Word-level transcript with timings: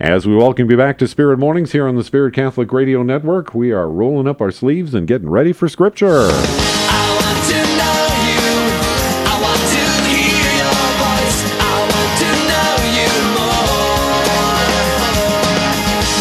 As 0.00 0.28
we 0.28 0.36
welcome 0.36 0.70
you 0.70 0.76
back 0.76 0.96
to 0.98 1.08
Spirit 1.08 1.40
Mornings 1.40 1.72
here 1.72 1.88
on 1.88 1.96
the 1.96 2.04
Spirit 2.04 2.32
Catholic 2.32 2.72
Radio 2.72 3.02
Network, 3.02 3.52
we 3.52 3.72
are 3.72 3.90
rolling 3.90 4.28
up 4.28 4.40
our 4.40 4.52
sleeves 4.52 4.94
and 4.94 5.08
getting 5.08 5.28
ready 5.28 5.52
for 5.52 5.68
Scripture. 5.68 6.28
I 6.30 7.02
want 7.18 7.42
to 7.50 7.58
know 7.74 8.06
you. 8.30 8.46
I 9.26 9.34
want 9.42 9.58
to 9.58 9.82
hear 10.06 10.54
your 10.54 10.78
voice. 11.02 11.50
I 11.58 11.82
want 11.82 12.14
to 12.14 12.30
know 12.46 12.78
you 12.94 13.10
more. 13.42 14.22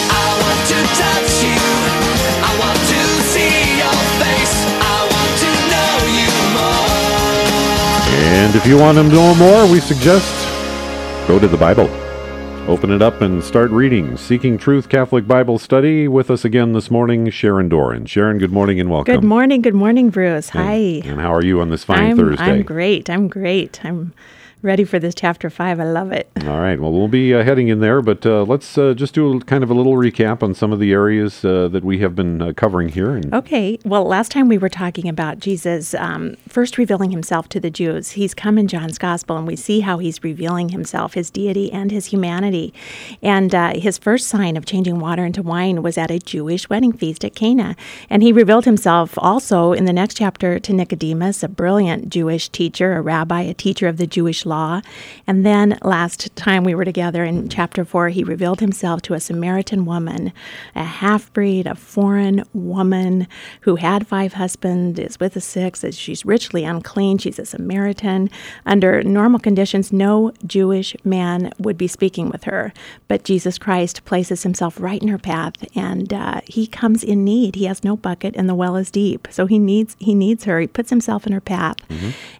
I 0.09 0.25
want 0.41 0.57
to 0.73 0.82
touch 0.98 1.46
you. 1.46 1.62
I 2.41 2.57
want 2.57 2.82
to 2.82 3.02
see 3.30 3.78
your 3.78 4.02
face. 4.18 4.57
I 4.82 5.05
want 5.05 5.38
to 5.38 5.54
know 5.70 6.02
you 6.18 6.34
more. 6.57 6.98
And 8.41 8.57
if 8.57 8.66
you 8.66 8.73
want 8.80 8.98
to 8.98 9.04
know 9.04 9.36
more, 9.36 9.71
we 9.71 9.80
suggest 9.80 10.34
go 11.28 11.38
to 11.38 11.48
the 11.48 11.57
Bible. 11.57 11.88
Open 12.68 12.91
it 12.91 13.02
up 13.02 13.21
and 13.21 13.41
start 13.41 13.71
reading. 13.71 14.18
Seeking 14.18 14.57
Truth 14.57 14.89
Catholic 14.89 15.25
Bible 15.25 15.57
Study 15.57 16.09
with 16.09 16.30
us 16.30 16.44
again 16.44 16.73
this 16.73 16.91
morning, 16.91 17.30
Sharon 17.30 17.70
Doran. 17.70 18.05
Sharon, 18.05 18.40
good 18.40 18.52
morning 18.52 18.77
and 18.77 18.90
welcome. 18.90 19.16
Good 19.16 19.23
morning. 19.23 19.62
Good 19.62 19.73
morning, 19.73 20.09
Bruce. 20.09 20.49
Hi. 20.49 21.02
And 21.05 21.21
how 21.21 21.34
are 21.34 21.45
you 21.45 21.62
on 21.62 21.70
this 21.70 21.85
fine 21.85 22.12
I'm, 22.12 22.17
Thursday? 22.17 22.43
I'm 22.43 22.63
great. 22.63 23.09
I'm 23.09 23.30
great. 23.30 23.85
I'm 23.85 24.13
ready 24.61 24.84
for 24.84 24.99
this 24.99 25.13
chapter 25.16 25.49
five. 25.49 25.79
I 25.79 25.84
love 25.84 26.11
it. 26.11 26.29
All 26.45 26.59
right. 26.59 26.79
Well, 26.79 26.91
we'll 26.91 27.07
be 27.07 27.34
uh, 27.34 27.43
heading 27.43 27.67
in 27.67 27.79
there, 27.79 28.02
but 28.02 28.25
uh, 28.25 28.43
let's 28.43 28.77
uh, 28.77 28.93
just 28.93 29.13
do 29.13 29.38
a, 29.38 29.41
kind 29.41 29.63
of 29.63 29.70
a 29.70 29.73
little 29.73 29.93
recap 29.93 30.41
on 30.41 30.53
some 30.53 30.71
of 30.71 30.79
the 30.79 30.91
areas 30.91 31.43
uh, 31.45 31.67
that 31.70 31.84
we 31.84 31.99
have 31.99 32.15
been 32.15 32.41
uh, 32.41 32.53
covering 32.53 32.89
here. 32.89 33.15
And 33.15 33.34
Okay. 33.34 33.77
Well, 33.85 34.05
last 34.05 34.31
time 34.31 34.48
we 34.48 34.57
were 34.57 34.70
talking 34.70 35.07
about 35.07 35.39
Jesus 35.39 35.93
um, 35.93 36.35
first 36.48 36.77
revealing 36.77 37.12
himself 37.12 37.49
to 37.49 37.59
the 37.59 37.70
Jews. 37.70 38.12
He's 38.12 38.34
come 38.34 38.57
in 38.57 38.67
John's 38.67 38.98
gospel, 38.98 39.38
and 39.38 39.45
we 39.45 39.55
see 39.55 39.81
how 39.81 39.99
he's 39.99 40.23
revealing 40.23 40.70
himself, 40.70 41.13
his 41.13 41.29
deity 41.29 41.71
and 41.71 41.91
his 41.91 42.07
humanity. 42.07 42.73
And 43.21 43.53
uh, 43.53 43.79
his 43.79 43.98
first 43.98 44.27
sign 44.27 44.57
of 44.57 44.65
changing 44.65 44.99
water 44.99 45.26
into 45.26 45.43
wine 45.43 45.84
was 45.84 45.98
at 45.98 46.12
a 46.12 46.20
Jewish 46.20 46.70
wedding 46.70 46.93
feast 46.93 47.23
at 47.23 47.35
Cana. 47.35 47.76
And 48.10 48.23
he 48.23 48.32
revealed 48.32 48.65
himself 48.65 49.13
also 49.17 49.73
in 49.73 49.85
the 49.85 49.93
next 49.93 50.15
chapter 50.17 50.60
to 50.60 50.73
Nicodemus, 50.73 51.43
a 51.43 51.48
brilliant 51.48 52.10
Jewish 52.10 52.49
teacher, 52.49 52.93
a 52.93 53.01
rabbi, 53.01 53.41
a 53.41 53.54
teacher 53.54 53.87
of 53.87 53.98
the 53.98 54.07
Jewish 54.07 54.45
law. 54.48 54.81
And 55.27 55.45
then 55.45 55.77
last 55.84 56.35
time 56.35 56.63
we 56.63 56.73
were 56.73 56.85
together 56.85 57.23
in 57.23 57.49
chapter 57.49 57.85
four, 57.85 58.09
he 58.09 58.23
revealed 58.23 58.59
himself 58.59 59.01
to 59.04 59.13
a 59.13 59.20
Samaritan 59.20 59.85
woman, 59.85 60.34
a 60.76 60.84
half 60.84 61.31
breed, 61.34 61.67
a 61.67 61.76
foreign 61.76 62.43
woman 62.54 63.27
who 63.62 63.76
had 63.76 64.07
five 64.07 64.34
husbands, 64.34 65.00
is 65.00 65.19
with 65.19 65.35
a 65.35 65.41
sixth, 65.41 65.94
she's 65.94 66.25
richly 66.25 66.63
unclean, 66.63 67.17
she's 67.17 67.39
a 67.39 67.45
Samaritan. 67.45 68.29
Under 68.66 69.03
normal 69.03 69.39
conditions, 69.39 69.94
no 69.94 70.31
Jewish 70.45 70.95
man 71.03 71.51
would 71.59 71.78
be 71.78 71.88
speaking 71.88 72.29
with 72.29 72.45
her. 72.45 72.73
But 73.07 73.23
Jesus 73.23 73.57
Christ 73.57 74.06
places 74.06 74.44
himself 74.44 74.79
right 74.79 75.01
in 75.01 75.07
her 75.09 75.17
path 75.17 75.53
and 75.75 76.13
uh, 76.13 76.41
he 76.45 76.67
comes 76.67 77.03
in 77.03 77.23
need. 77.23 77.56
He 77.56 77.66
has 77.66 77.84
no 77.84 77.97
bucket 77.97 78.35
and 78.35 78.47
the 78.47 78.56
well 78.56 78.75
is 78.75 78.89
deep. 78.91 79.28
So 79.31 79.45
he 79.45 79.59
needs 79.59 79.95
he 80.00 80.16
needs 80.16 80.45
her. 80.45 80.59
He 80.59 80.67
puts 80.67 80.89
himself 80.89 81.25
in 81.28 81.34
her 81.34 81.41
path. 81.41 81.78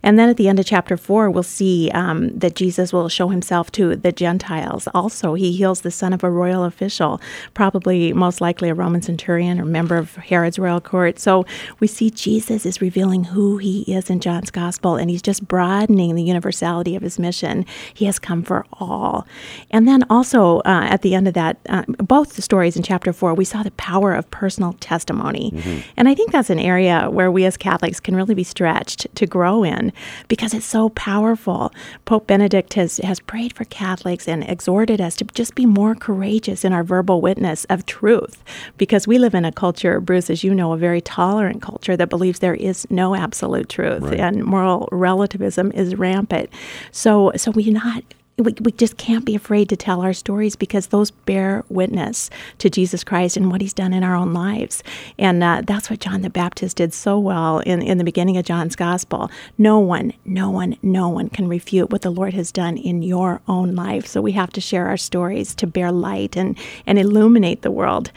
And 0.04 0.18
then 0.18 0.30
at 0.30 0.38
the 0.38 0.48
end 0.48 0.60
of 0.60 0.66
chapter 0.66 0.98
four, 0.98 1.30
we'll 1.30 1.44
see 1.44 1.90
um, 1.98 2.30
that 2.38 2.56
Jesus 2.56 2.94
will 2.94 3.10
show 3.10 3.30
himself 3.30 3.72
to 3.72 3.96
the 3.96 4.12
Gentiles. 4.12 4.88
Also, 4.94 5.34
he 5.34 5.52
heals 5.52 5.82
the 5.82 5.90
son 5.90 6.14
of 6.14 6.24
a 6.24 6.30
royal 6.30 6.64
official, 6.64 7.20
probably 7.56 8.14
most 8.14 8.40
likely 8.40 8.70
a 8.70 8.76
Roman 8.76 9.02
centurion 9.02 9.60
or 9.60 9.66
member 9.66 9.98
of 9.98 10.16
Herod's 10.16 10.60
royal 10.60 10.80
court. 10.80 11.18
So 11.18 11.46
we 11.80 11.88
see 11.88 12.12
Jesus 12.12 12.66
is 12.66 12.82
revealing 12.82 13.24
who 13.24 13.58
he 13.58 13.82
is 13.92 14.12
in 14.12 14.20
John's 14.20 14.52
gospel, 14.52 14.96
and 14.96 15.10
he's 15.10 15.24
just 15.24 15.48
broadening 15.48 16.14
the 16.16 16.24
universality 16.24 16.96
of 16.96 17.02
his 17.02 17.18
mission. 17.18 17.66
He 17.94 18.06
has 18.06 18.20
come 18.20 18.44
for 18.44 18.66
all. 18.74 19.26
And 19.72 19.88
then 19.88 20.04
also 20.10 20.60
uh, 20.60 20.86
at 20.90 21.02
the 21.02 21.16
end 21.16 21.28
of 21.28 21.34
that, 21.34 21.58
uh, 21.68 21.84
both 21.88 22.36
the 22.36 22.44
stories 22.44 22.78
in 22.78 22.84
chapter 22.84 23.12
four, 23.12 23.34
we 23.34 23.46
saw 23.46 23.64
the 23.64 23.72
power 23.72 24.14
of 24.14 24.30
personal 24.30 24.74
testimony. 24.74 25.52
And 25.98 26.08
I 26.08 26.14
think 26.14 26.32
that's 26.32 26.52
an 26.52 26.60
area 26.60 27.10
where 27.10 27.32
we 27.32 27.46
as 27.46 27.58
Catholics 27.58 28.00
can 28.00 28.16
really 28.16 28.36
be 28.36 28.44
stretched 28.44 29.08
to 29.16 29.26
grow 29.26 29.64
in 29.64 29.92
because 30.28 30.54
it's 30.54 30.66
so 30.66 30.90
powerful. 30.90 31.72
Pope 32.06 32.28
Benedict 32.28 32.74
has, 32.76 32.98
has 32.98 33.20
prayed 33.20 33.54
for 33.54 33.66
Catholics 33.66 34.28
and 34.28 34.44
exhorted 34.44 35.00
us 35.02 35.16
to 35.18 35.26
just 35.26 35.56
be 35.56 35.66
more 35.66 35.96
courageous 35.96 36.64
in 36.66 36.74
our 36.74 36.84
verbal 36.84 37.22
witness 37.22 37.66
of 37.66 37.86
truth 37.86 38.44
because 38.78 39.08
we 39.08 39.18
live 39.18 39.34
in 39.36 39.46
a 39.46 39.52
culture, 39.52 40.00
Bruce, 40.00 40.30
as 40.30 40.44
you 40.44 40.54
know, 40.54 40.74
a 40.74 40.78
very 40.78 41.02
tolerant 41.02 41.62
culture 41.62 41.98
that 41.98 42.10
believes 42.10 42.40
there 42.40 42.56
is 42.56 42.86
no 42.90 43.16
absolute 43.16 43.70
truth 43.70 44.02
Right. 44.04 44.20
and 44.20 44.44
moral 44.44 44.88
relativism 44.92 45.72
is 45.74 45.96
rampant. 45.96 46.50
So, 46.92 47.32
so 47.36 47.52
we 47.52 47.70
not 47.72 48.04
we, 48.38 48.54
we 48.62 48.72
just 48.72 48.98
can't 48.98 49.26
be 49.26 49.36
afraid 49.36 49.68
to 49.70 49.76
tell 49.76 50.02
our 50.02 50.14
stories 50.14 50.56
because 50.56 50.88
those 50.88 51.10
bear 51.10 51.64
witness 51.70 52.30
to 52.60 52.70
Jesus 52.70 53.04
Christ 53.04 53.36
and 53.36 53.50
what 53.50 53.62
he's 53.62 53.74
done 53.74 53.94
in 53.94 54.04
our 54.04 54.16
own 54.16 54.32
lives. 54.32 54.84
And 55.18 55.44
uh, 55.44 55.64
that's 55.66 55.90
what 55.90 56.00
John 56.00 56.22
the 56.22 56.30
Baptist 56.30 56.78
did 56.78 56.94
so 56.94 57.18
well 57.18 57.60
in, 57.60 57.82
in 57.82 57.98
the 57.98 58.04
beginning 58.04 58.38
of 58.38 58.46
John's 58.46 58.76
gospel. 58.76 59.32
No 59.58 59.80
one, 59.80 60.14
no 60.24 60.52
one, 60.52 60.78
no 60.84 61.10
one 61.10 61.30
can 61.30 61.48
refute 61.48 61.90
what 61.90 62.04
the 62.04 62.12
Lord 62.12 62.36
has 62.36 62.52
done 62.52 62.78
in 62.78 63.02
your 63.02 63.42
own 63.48 63.74
life. 63.74 64.06
So 64.06 64.22
we 64.22 64.34
have 64.34 64.52
to 64.52 64.62
share 64.62 64.88
our 64.88 64.98
stories 64.98 65.56
to 65.56 65.66
bear 65.66 65.92
light 65.92 66.38
and, 66.38 66.56
and 66.86 67.00
illuminate 67.00 67.64
the 67.64 67.72
world. 67.72 68.12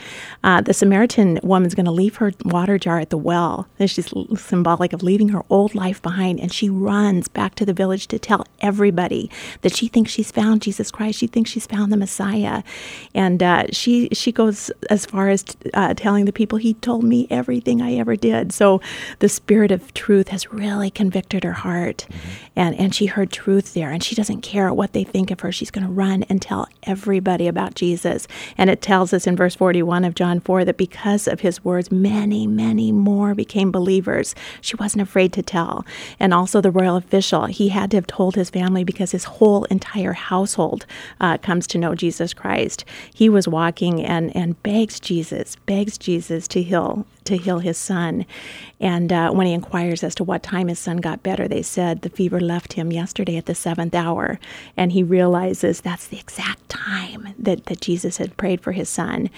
Uh, 0.45 0.61
the 0.61 0.75
Samaritan 0.75 1.41
woman's 1.43 1.75
going 1.75 1.87
to 1.87 1.91
leave 1.93 2.17
her 2.17 2.33
water 2.45 2.79
jar 2.79 2.99
at 2.99 3.09
the 3.09 3.17
well. 3.17 3.69
She's 3.79 4.13
l- 4.15 4.37
symbolic 4.37 4.93
of 4.93 5.03
leaving 5.03 5.31
her 5.31 5.45
old 5.49 5.75
life 5.75 6.03
behind. 6.03 6.41
And 6.41 6.53
she 6.53 6.69
runs 6.69 7.27
back 7.27 7.55
to 7.55 7.65
the 7.65 7.73
village 7.73 8.07
to 8.09 8.19
tell 8.19 8.45
everybody 8.61 9.31
that 9.63 9.75
she 9.75 9.89
thinks 9.89 10.10
she's 10.11 10.31
found 10.31 10.63
Jesus 10.63 10.91
Christ. 10.91 11.19
She 11.19 11.27
thinks 11.27 11.51
she's 11.51 11.67
found 11.67 11.93
the 11.93 11.97
Messiah. 11.97 12.63
And 13.15 13.43
uh, 13.43 13.67
she, 13.73 14.09
she 14.13 14.33
goes 14.33 14.71
as 14.91 15.07
far 15.07 15.29
as 15.29 15.45
uh, 15.75 15.95
telling 15.95 16.25
the 16.25 16.33
people, 16.33 16.59
He 16.59 16.75
told 16.75 17.05
me 17.05 17.27
everything 17.31 17.81
I 17.81 17.95
ever 17.95 18.17
did. 18.17 18.53
So 18.53 18.81
the 19.21 19.29
spirit 19.29 19.71
of 19.71 19.93
truth 19.95 20.29
has 20.29 20.53
really 20.53 20.91
convicted 20.91 21.45
her 21.45 21.53
heart. 21.53 22.07
And, 22.57 22.75
and 22.79 22.95
she 22.95 23.07
heard 23.07 23.31
truth 23.31 23.75
there. 23.75 23.91
And 23.91 24.03
she 24.03 24.15
doesn't 24.15 24.43
care 24.43 24.73
what 24.73 24.93
they 24.93 25.05
think 25.05 25.31
of 25.31 25.41
her. 25.41 25.53
She's 25.53 25.71
going 25.71 25.87
to 25.87 25.93
run 25.93 26.25
and 26.25 26.41
tell 26.41 26.69
everybody 26.83 27.47
about 27.47 27.75
Jesus. 27.75 28.27
And 28.59 28.71
it 28.71 28.83
tells 28.83 29.13
us 29.13 29.27
in 29.27 29.37
verse 29.37 29.55
41 29.55 30.05
of 30.05 30.15
John 30.15 30.41
4 30.41 30.65
that 30.65 30.77
because 30.77 31.29
of 31.29 31.41
his 31.41 31.65
words, 31.65 31.91
many, 31.91 32.47
many 32.47 32.93
more 32.93 33.35
became 33.35 33.71
believers. 33.71 34.35
She 34.61 34.77
wasn't 34.77 35.03
afraid 35.03 35.33
to 35.35 35.43
tell. 35.43 35.85
And 36.19 36.33
also 36.33 36.61
the 36.61 36.71
royal 36.71 36.97
official, 36.97 37.47
he 37.47 37.69
had 37.69 37.91
to 37.91 37.97
have 37.97 38.07
told 38.07 38.35
his 38.35 38.51
family 38.51 38.85
because 38.85 39.13
his 39.13 39.25
whole 39.25 39.65
entire 39.65 40.00
household 40.13 40.87
uh, 41.21 41.39
comes 41.39 41.67
to 41.69 41.79
know 41.79 41.95
Jesus 41.95 42.35
Christ. 42.35 42.85
He 43.15 43.29
was 43.29 43.47
walking 43.47 44.05
and, 44.05 44.35
and 44.37 44.61
begs 44.63 45.01
Jesus, 45.01 45.57
begs 45.67 45.99
Jesus 45.99 46.49
to 46.49 46.63
heal 46.63 47.07
to 47.25 47.37
heal 47.37 47.59
his 47.59 47.79
son. 47.79 48.27
And 48.81 49.13
uh, 49.13 49.31
when 49.31 49.47
he 49.47 49.53
inquires 49.53 50.03
as 50.03 50.15
to 50.17 50.25
what 50.25 50.43
time 50.43 50.69
his 50.69 50.79
son 50.79 50.99
got 50.99 51.23
better, 51.23 51.47
they 51.47 51.63
said 51.63 52.03
the 52.03 52.09
fever 52.09 52.41
left 52.41 52.73
him 52.75 52.93
yesterday 52.93 53.37
at 53.37 53.47
the 53.47 53.55
seventh 53.55 53.95
hour. 53.95 54.39
And 54.77 54.93
he 54.93 55.03
realizes 55.03 55.81
that's 55.81 56.07
the 56.07 56.19
exact 56.19 56.69
time 56.69 57.35
that, 57.39 57.67
that 57.67 57.81
Jesus 57.81 58.17
had 58.17 58.37
prayed 58.37 58.61
for 58.61 58.73
his 58.73 58.89
son. 58.89 59.29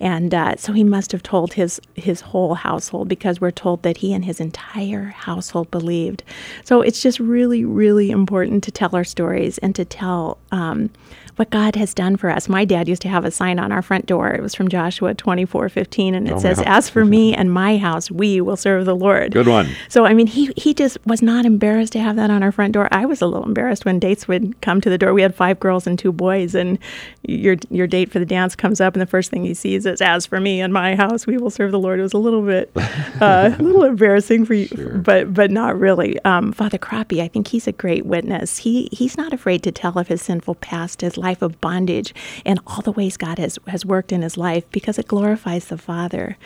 And 0.00 0.34
uh, 0.34 0.56
so 0.56 0.72
he 0.72 0.84
must 0.84 1.12
have 1.12 1.22
told 1.22 1.54
his, 1.54 1.80
his 1.94 2.22
whole 2.22 2.54
household 2.54 3.08
because 3.08 3.40
we're 3.40 3.50
told 3.50 3.82
that 3.82 3.98
he 3.98 4.12
and 4.14 4.24
his 4.24 4.40
entire 4.40 5.04
household 5.04 5.70
believed. 5.70 6.22
So 6.64 6.80
it's 6.80 7.02
just 7.02 7.20
really, 7.20 7.64
really 7.64 8.10
important 8.10 8.64
to 8.64 8.70
tell 8.70 8.94
our 8.96 9.04
stories 9.04 9.58
and 9.58 9.74
to 9.74 9.84
tell. 9.84 10.38
Um, 10.52 10.90
what 11.36 11.50
God 11.50 11.76
has 11.76 11.92
done 11.92 12.16
for 12.16 12.30
us. 12.30 12.48
My 12.48 12.64
dad 12.64 12.88
used 12.88 13.02
to 13.02 13.08
have 13.10 13.26
a 13.26 13.30
sign 13.30 13.58
on 13.58 13.70
our 13.70 13.82
front 13.82 14.06
door. 14.06 14.30
It 14.32 14.40
was 14.40 14.54
from 14.54 14.68
Joshua 14.68 15.12
24 15.12 15.68
15, 15.68 16.14
and 16.14 16.26
it 16.26 16.32
Oh, 16.32 16.38
says. 16.38 16.62
As 16.64 16.88
for 16.88 17.04
me 17.04 17.34
and 17.36 17.52
my 17.52 17.76
house, 17.76 18.10
we 18.10 18.40
will 18.40 18.56
serve 18.56 18.86
the 18.86 18.96
Lord. 18.96 19.32
Good 19.32 19.46
one. 19.46 19.68
So, 19.90 20.06
I 20.06 20.14
mean, 20.14 20.28
he, 20.28 20.50
he 20.56 20.72
just 20.72 20.96
was 21.04 21.20
not 21.20 21.44
embarrassed 21.44 21.92
to 21.92 21.98
have 22.00 22.16
that 22.16 22.30
on 22.30 22.42
our 22.42 22.52
front 22.52 22.72
door. 22.72 22.88
I 22.90 23.04
was 23.04 23.20
a 23.20 23.26
little 23.26 23.44
embarrassed 23.46 23.84
when 23.84 23.98
dates 23.98 24.26
would 24.28 24.58
come 24.62 24.80
to 24.80 24.88
the 24.88 24.96
door. 24.96 25.12
We 25.12 25.20
had 25.20 25.34
five 25.34 25.60
girls 25.60 25.86
and 25.86 25.98
two 25.98 26.10
boys, 26.10 26.54
and 26.54 26.78
your 27.22 27.56
your 27.68 27.86
date 27.86 28.10
for 28.10 28.18
the 28.18 28.24
dance 28.24 28.56
comes 28.56 28.80
up, 28.80 28.94
and 28.94 29.02
the 29.02 29.06
first 29.06 29.30
thing 29.30 29.44
he 29.44 29.52
sees 29.52 29.84
is, 29.84 30.00
As 30.00 30.24
for 30.24 30.40
me 30.40 30.62
and 30.62 30.72
my 30.72 30.94
house, 30.96 31.26
we 31.26 31.36
will 31.36 31.50
serve 31.50 31.70
the 31.70 31.78
Lord. 31.78 31.98
It 31.98 32.02
was 32.02 32.14
a 32.14 32.18
little 32.18 32.42
bit, 32.46 32.70
uh, 33.20 33.50
a 33.58 33.62
little 33.62 33.84
embarrassing 33.84 34.46
for 34.46 34.54
you, 34.54 35.02
but 35.04 35.34
but 35.34 35.50
not 35.50 35.78
really. 35.78 36.18
Um, 36.24 36.52
Father 36.52 36.78
Corapi, 36.78 37.20
I 37.20 37.28
think 37.28 37.48
he's 37.48 37.66
a 37.66 37.72
great 37.72 38.06
witness. 38.06 38.56
He 38.58 38.88
He's 38.90 39.18
not 39.18 39.34
afraid 39.34 39.62
to 39.64 39.70
tell 39.72 39.98
of 39.98 40.08
his 40.08 40.22
sinful 40.22 40.45
past, 40.54 41.00
his 41.00 41.16
life 41.16 41.42
of 41.42 41.60
bondage, 41.60 42.14
and 42.44 42.60
all 42.66 42.82
the 42.82 42.92
ways 42.92 43.16
God 43.16 43.38
has, 43.38 43.58
has 43.66 43.84
worked 43.84 44.12
in 44.12 44.22
his 44.22 44.36
life 44.36 44.64
because 44.70 44.98
it 44.98 45.08
glorifies 45.08 45.66
the 45.66 45.78
Father. 45.78 46.36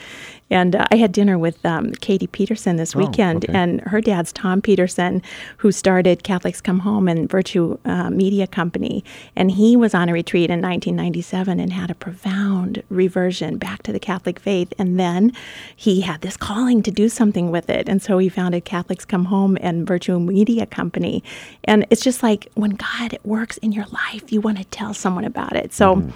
And 0.51 0.75
uh, 0.75 0.85
I 0.91 0.97
had 0.97 1.13
dinner 1.13 1.39
with 1.39 1.65
um, 1.65 1.93
Katie 1.93 2.27
Peterson 2.27 2.75
this 2.75 2.95
weekend, 2.95 3.45
okay. 3.45 3.53
and 3.57 3.81
her 3.81 4.01
dad's 4.01 4.33
Tom 4.33 4.61
Peterson, 4.61 5.23
who 5.57 5.71
started 5.71 6.23
Catholics 6.23 6.61
Come 6.61 6.79
Home 6.79 7.07
and 7.07 7.29
Virtue 7.29 7.77
uh, 7.85 8.09
Media 8.09 8.45
Company. 8.45 9.03
And 9.35 9.49
he 9.51 9.77
was 9.77 9.95
on 9.95 10.09
a 10.09 10.13
retreat 10.13 10.49
in 10.49 10.61
1997 10.61 11.59
and 11.59 11.71
had 11.71 11.89
a 11.89 11.95
profound 11.95 12.83
reversion 12.89 13.57
back 13.57 13.81
to 13.83 13.93
the 13.93 13.99
Catholic 13.99 14.39
faith. 14.39 14.73
And 14.77 14.99
then 14.99 15.31
he 15.75 16.01
had 16.01 16.21
this 16.21 16.35
calling 16.35 16.83
to 16.83 16.91
do 16.91 17.07
something 17.07 17.49
with 17.49 17.69
it. 17.69 17.87
And 17.87 18.01
so 18.01 18.17
he 18.17 18.27
founded 18.27 18.65
Catholics 18.65 19.05
Come 19.05 19.25
Home 19.25 19.57
and 19.61 19.87
Virtue 19.87 20.19
Media 20.19 20.65
Company. 20.65 21.23
And 21.63 21.87
it's 21.89 22.01
just 22.01 22.21
like 22.21 22.49
when 22.55 22.71
God 22.71 23.17
works 23.23 23.57
in 23.57 23.71
your 23.71 23.85
life. 23.85 24.31
You 24.31 24.41
want 24.41 24.57
to 24.57 24.65
tell 24.65 24.93
someone 24.93 25.23
about 25.23 25.55
it. 25.55 25.73
So 25.73 26.11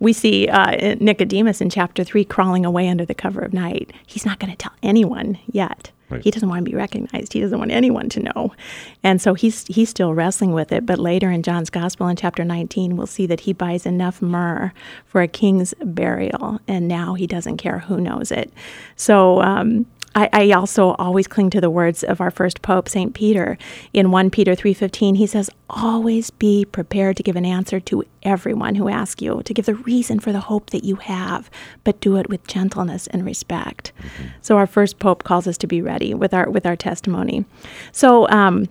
we 0.00 0.12
see 0.12 0.48
uh, 0.48 0.96
Nicodemus 1.00 1.60
in 1.60 1.70
chapter 1.70 2.04
3 2.04 2.24
crawling 2.24 2.64
away 2.64 2.88
under 2.88 3.04
the 3.04 3.14
cover 3.14 3.40
of 3.40 3.52
night. 3.52 3.77
He's 4.06 4.26
not 4.26 4.38
going 4.38 4.50
to 4.50 4.56
tell 4.56 4.72
anyone 4.82 5.38
yet. 5.46 5.90
Right. 6.10 6.22
He 6.24 6.30
doesn't 6.30 6.48
want 6.48 6.64
to 6.64 6.70
be 6.70 6.76
recognized. 6.76 7.34
He 7.34 7.40
doesn't 7.40 7.58
want 7.58 7.70
anyone 7.70 8.08
to 8.10 8.20
know. 8.20 8.54
And 9.02 9.20
so 9.20 9.34
he's 9.34 9.66
he's 9.66 9.90
still 9.90 10.14
wrestling 10.14 10.52
with 10.52 10.72
it. 10.72 10.86
But 10.86 10.98
later 10.98 11.30
in 11.30 11.42
John's 11.42 11.68
gospel 11.68 12.08
in 12.08 12.16
chapter 12.16 12.44
19, 12.44 12.96
we'll 12.96 13.06
see 13.06 13.26
that 13.26 13.40
he 13.40 13.52
buys 13.52 13.84
enough 13.84 14.22
myrrh 14.22 14.72
for 15.04 15.20
a 15.20 15.28
king's 15.28 15.74
burial. 15.82 16.60
And 16.66 16.88
now 16.88 17.14
he 17.14 17.26
doesn't 17.26 17.58
care 17.58 17.80
who 17.80 18.00
knows 18.00 18.32
it. 18.32 18.50
So 18.96 19.42
um, 19.42 19.84
I, 20.14 20.28
I 20.32 20.50
also 20.52 20.92
always 20.92 21.26
cling 21.26 21.50
to 21.50 21.60
the 21.60 21.70
words 21.70 22.02
of 22.02 22.20
our 22.20 22.30
first 22.30 22.62
pope, 22.62 22.88
St. 22.88 23.14
Peter. 23.14 23.58
In 23.92 24.10
1 24.10 24.30
Peter 24.30 24.52
3.15, 24.52 25.16
he 25.16 25.26
says, 25.26 25.50
always 25.70 26.30
be 26.30 26.64
prepared 26.64 27.16
to 27.18 27.22
give 27.22 27.36
an 27.36 27.44
answer 27.44 27.78
to 27.80 28.04
everyone 28.22 28.74
who 28.74 28.88
asks 28.88 29.22
you, 29.22 29.42
to 29.44 29.54
give 29.54 29.66
the 29.66 29.74
reason 29.74 30.18
for 30.18 30.32
the 30.32 30.40
hope 30.40 30.70
that 30.70 30.84
you 30.84 30.96
have, 30.96 31.50
but 31.84 32.00
do 32.00 32.16
it 32.16 32.28
with 32.28 32.46
gentleness 32.46 33.06
and 33.08 33.24
respect. 33.24 33.92
So 34.40 34.56
our 34.56 34.66
first 34.66 34.98
pope 34.98 35.24
calls 35.24 35.46
us 35.46 35.58
to 35.58 35.66
be 35.66 35.82
ready 35.82 36.14
with 36.14 36.32
our 36.34 36.50
with 36.50 36.66
our 36.66 36.76
testimony. 36.76 37.44
So 37.92 38.28
um, 38.28 38.68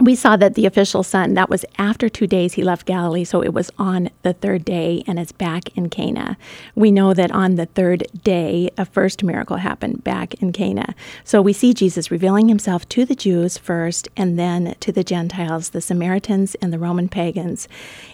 we 0.00 0.14
saw 0.14 0.36
that 0.36 0.54
the 0.54 0.66
official 0.66 1.02
son 1.02 1.34
that 1.34 1.48
was 1.48 1.64
after 1.78 2.08
two 2.08 2.26
days 2.26 2.52
he 2.52 2.62
left 2.62 2.86
galilee 2.86 3.24
so 3.24 3.42
it 3.42 3.54
was 3.54 3.70
on 3.78 4.10
the 4.22 4.34
third 4.34 4.64
day 4.64 5.02
and 5.06 5.18
it's 5.18 5.32
back 5.32 5.74
in 5.76 5.88
cana. 5.88 6.36
We 6.74 6.90
know 6.90 7.14
that 7.14 7.30
on 7.30 7.54
the 7.54 7.66
third 7.66 8.06
day 8.22 8.70
a 8.76 8.84
first 8.84 9.22
miracle 9.24 9.56
happened 9.56 10.04
back 10.04 10.34
in 10.34 10.52
cana. 10.52 10.94
So 11.24 11.40
we 11.40 11.52
see 11.52 11.72
jesus 11.72 12.10
revealing 12.10 12.48
himself 12.48 12.86
to 12.90 13.04
the 13.06 13.14
jews 13.14 13.56
first 13.56 14.08
and 14.16 14.38
then 14.38 14.74
to 14.80 14.92
the 14.92 15.04
gentiles 15.04 15.70
the 15.70 15.80
samaritans 15.80 16.54
and 16.56 16.72
the 16.72 16.78
roman 16.78 17.08
pagans. 17.08 17.66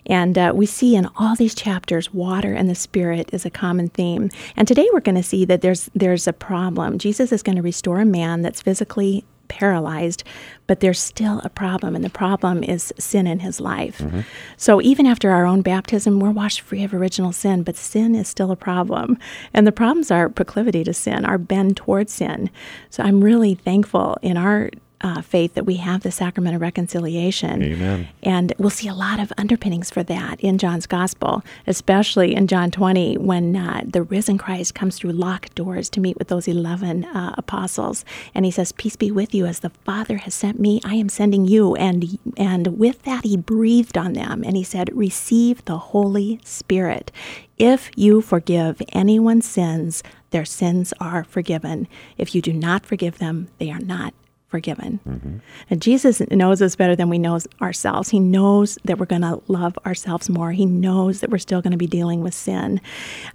And 0.06 0.38
uh, 0.38 0.52
we 0.54 0.66
see 0.66 0.94
in 0.94 1.08
all 1.16 1.34
these 1.34 1.54
chapters 1.54 2.14
water 2.14 2.54
and 2.54 2.70
the 2.70 2.74
spirit 2.76 3.30
is 3.32 3.44
a 3.44 3.50
common 3.50 3.88
theme. 3.88 4.30
And 4.56 4.68
today 4.68 4.88
we're 4.92 5.00
going 5.00 5.16
to 5.16 5.22
see 5.22 5.44
that 5.46 5.62
there's 5.62 5.90
there's 5.94 6.28
a 6.28 6.32
problem. 6.32 6.98
Jesus 6.98 7.32
is 7.32 7.42
going 7.42 7.56
to 7.56 7.62
restore 7.62 8.00
a 8.00 8.04
man 8.04 8.42
that's 8.42 8.62
physically 8.62 9.24
paralyzed, 9.52 10.24
but 10.66 10.80
there's 10.80 10.98
still 10.98 11.42
a 11.44 11.50
problem, 11.50 11.94
and 11.94 12.02
the 12.02 12.10
problem 12.10 12.64
is 12.64 12.94
sin 12.98 13.26
in 13.26 13.40
his 13.40 13.60
life. 13.60 13.98
Mm-hmm. 13.98 14.20
So 14.56 14.80
even 14.80 15.04
after 15.06 15.30
our 15.30 15.44
own 15.44 15.60
baptism, 15.60 16.18
we're 16.18 16.30
washed 16.30 16.62
free 16.62 16.82
of 16.82 16.94
original 16.94 17.32
sin, 17.32 17.62
but 17.62 17.76
sin 17.76 18.14
is 18.14 18.28
still 18.28 18.50
a 18.50 18.56
problem. 18.56 19.18
And 19.52 19.66
the 19.66 19.72
problems 19.72 20.10
are 20.10 20.30
proclivity 20.30 20.82
to 20.84 20.94
sin, 20.94 21.26
our 21.26 21.36
bend 21.36 21.76
towards 21.76 22.12
sin. 22.12 22.50
So 22.88 23.02
I'm 23.02 23.22
really 23.22 23.54
thankful 23.54 24.16
in 24.22 24.38
our 24.38 24.70
uh, 25.02 25.20
faith 25.22 25.54
that 25.54 25.64
we 25.64 25.76
have 25.76 26.02
the 26.02 26.10
sacrament 26.10 26.54
of 26.54 26.60
reconciliation. 26.60 27.62
Amen. 27.62 28.08
And 28.22 28.52
we'll 28.58 28.70
see 28.70 28.88
a 28.88 28.94
lot 28.94 29.20
of 29.20 29.32
underpinnings 29.36 29.90
for 29.90 30.02
that 30.04 30.40
in 30.40 30.58
John's 30.58 30.86
gospel, 30.86 31.42
especially 31.66 32.34
in 32.34 32.46
John 32.46 32.70
20 32.70 33.18
when 33.18 33.56
uh, 33.56 33.82
the 33.84 34.02
risen 34.02 34.38
Christ 34.38 34.74
comes 34.74 34.96
through 34.96 35.12
locked 35.12 35.54
doors 35.54 35.90
to 35.90 36.00
meet 36.00 36.18
with 36.18 36.28
those 36.28 36.46
11 36.46 37.04
uh, 37.04 37.34
apostles. 37.36 38.04
And 38.34 38.44
he 38.44 38.50
says, 38.50 38.72
Peace 38.72 38.96
be 38.96 39.10
with 39.10 39.34
you. 39.34 39.46
As 39.46 39.60
the 39.60 39.70
Father 39.70 40.18
has 40.18 40.34
sent 40.34 40.60
me, 40.60 40.80
I 40.84 40.94
am 40.94 41.08
sending 41.08 41.46
you. 41.46 41.74
And, 41.76 42.18
and 42.36 42.78
with 42.78 43.02
that, 43.02 43.24
he 43.24 43.36
breathed 43.36 43.98
on 43.98 44.12
them 44.12 44.42
and 44.44 44.56
he 44.56 44.64
said, 44.64 44.94
Receive 44.96 45.64
the 45.64 45.78
Holy 45.78 46.40
Spirit. 46.44 47.10
If 47.58 47.90
you 47.96 48.22
forgive 48.22 48.82
anyone's 48.92 49.46
sins, 49.46 50.02
their 50.30 50.44
sins 50.44 50.92
are 50.98 51.24
forgiven. 51.24 51.86
If 52.16 52.34
you 52.34 52.42
do 52.42 52.52
not 52.52 52.86
forgive 52.86 53.18
them, 53.18 53.48
they 53.58 53.70
are 53.70 53.78
not 53.78 54.14
forgiven. 54.52 55.40
And 55.70 55.80
Jesus 55.80 56.20
knows 56.30 56.60
us 56.60 56.76
better 56.76 56.94
than 56.94 57.08
we 57.08 57.18
know 57.18 57.38
ourselves. 57.62 58.10
He 58.10 58.20
knows 58.20 58.78
that 58.84 58.98
we're 58.98 59.06
going 59.06 59.22
to 59.22 59.40
love 59.48 59.78
ourselves 59.86 60.28
more. 60.28 60.52
He 60.52 60.66
knows 60.66 61.20
that 61.20 61.30
we're 61.30 61.38
still 61.38 61.62
going 61.62 61.70
to 61.72 61.78
be 61.78 61.86
dealing 61.86 62.20
with 62.22 62.34
sin. 62.34 62.78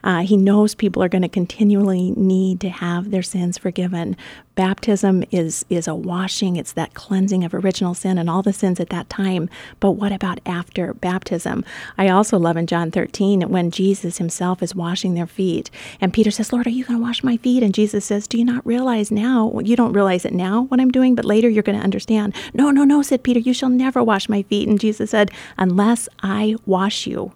Uh, 0.04 0.22
he 0.22 0.38
knows 0.38 0.76
people 0.76 1.02
are 1.02 1.10
going 1.10 1.24
to 1.24 1.28
continually 1.28 2.12
need 2.12 2.62
to 2.62 2.70
have 2.70 3.10
their 3.10 3.24
sins 3.24 3.58
forgiven. 3.58 4.16
Baptism 4.54 5.24
is 5.32 5.66
is 5.70 5.88
a 5.88 5.94
washing. 5.94 6.56
It's 6.56 6.74
that 6.74 6.96
cleansing 6.96 7.44
of 7.44 7.54
original 7.54 7.94
sin 7.94 8.18
and 8.18 8.28
all 8.28 8.42
the 8.42 8.54
sins 8.54 8.80
at 8.80 8.90
that 8.90 9.08
time. 9.08 9.50
But 9.80 9.92
what 9.92 10.12
about 10.12 10.40
after 10.48 10.96
baptism? 10.96 11.64
I 11.96 12.10
also 12.10 12.40
love 12.40 12.58
in 12.58 12.66
John 12.66 12.90
13 12.90 13.50
when 13.50 13.70
Jesus 13.70 14.18
himself 14.18 14.64
is 14.64 14.74
washing 14.74 15.14
their 15.14 15.28
feet, 15.28 15.70
and 16.02 16.12
Peter 16.12 16.32
says, 16.32 16.52
"Lord, 16.52 16.66
are 16.66 16.72
you 16.72 16.86
going 16.86 17.00
to 17.00 17.04
wash 17.04 17.24
my 17.24 17.38
feet?" 17.38 17.62
And 17.62 17.72
Jesus 17.72 18.04
says, 18.04 18.28
"Do 18.28 18.40
you 18.40 18.46
not 18.46 18.66
realize 18.66 19.12
now? 19.12 19.60
You 19.64 19.76
don't 19.76 19.94
realize 19.94 20.26
it 20.26 20.34
now 20.34 20.64
what 20.64 20.80
I'm 20.80 20.92
doing, 20.92 21.07
but 21.16 21.26
later 21.26 21.50
you're 21.50 21.64
going 21.64 21.78
to 21.78 21.84
understand." 21.84 22.34
No, 22.54 22.72
no, 22.72 22.84
no," 22.84 23.02
said 23.02 23.24
Peter. 23.24 23.40
"You 23.40 23.54
shall 23.54 23.70
never 23.70 24.04
wash 24.04 24.30
my 24.30 24.44
feet." 24.44 24.68
And 24.68 24.80
Jesus 24.80 25.12
said, 25.12 25.32
"Unless 25.58 26.10
I 26.22 26.56
wash 26.66 27.08
you, 27.08 27.32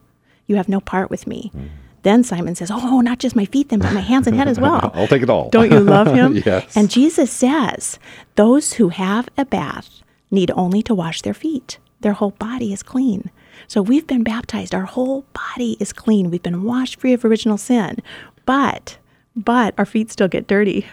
you 0.48 0.56
have 0.56 0.70
no 0.70 0.80
part 0.80 1.10
with 1.10 1.28
me." 1.28 1.52
Hmm. 1.54 1.68
Then 2.04 2.24
Simon 2.24 2.56
says, 2.56 2.72
Oh, 2.74 3.02
not 3.02 3.20
just 3.20 3.36
my 3.36 3.46
feet, 3.46 3.70
then, 3.70 3.80
but 3.80 3.94
my 3.94 4.00
hands 4.02 4.26
and 4.26 4.36
head 4.36 4.48
as 4.48 4.60
well. 4.68 4.92
I'll 4.96 5.08
take 5.08 5.22
it 5.22 5.30
all. 5.30 5.50
Don't 5.50 5.72
you 5.72 5.80
love 5.80 6.08
him? 6.08 6.34
Yes. 6.46 6.76
And 6.76 6.90
Jesus 6.90 7.32
says, 7.32 8.00
Those 8.36 8.74
who 8.74 8.90
have 8.90 9.30
a 9.38 9.46
bath 9.46 10.02
need 10.32 10.50
only 10.56 10.82
to 10.84 10.96
wash 10.96 11.22
their 11.22 11.36
feet. 11.36 11.78
Their 12.00 12.14
whole 12.14 12.32
body 12.32 12.74
is 12.74 12.82
clean. 12.82 13.30
So 13.68 13.82
we've 13.84 14.08
been 14.08 14.24
baptized. 14.24 14.74
Our 14.74 14.86
whole 14.86 15.26
body 15.34 15.78
is 15.80 15.94
clean. 15.94 16.32
We've 16.32 16.42
been 16.42 16.64
washed 16.64 17.00
free 17.00 17.14
of 17.14 17.24
original 17.24 17.60
sin. 17.60 17.98
But 18.46 18.98
but 19.36 19.74
our 19.78 19.86
feet 19.86 20.12
still 20.12 20.28
get 20.28 20.48
dirty. 20.48 20.86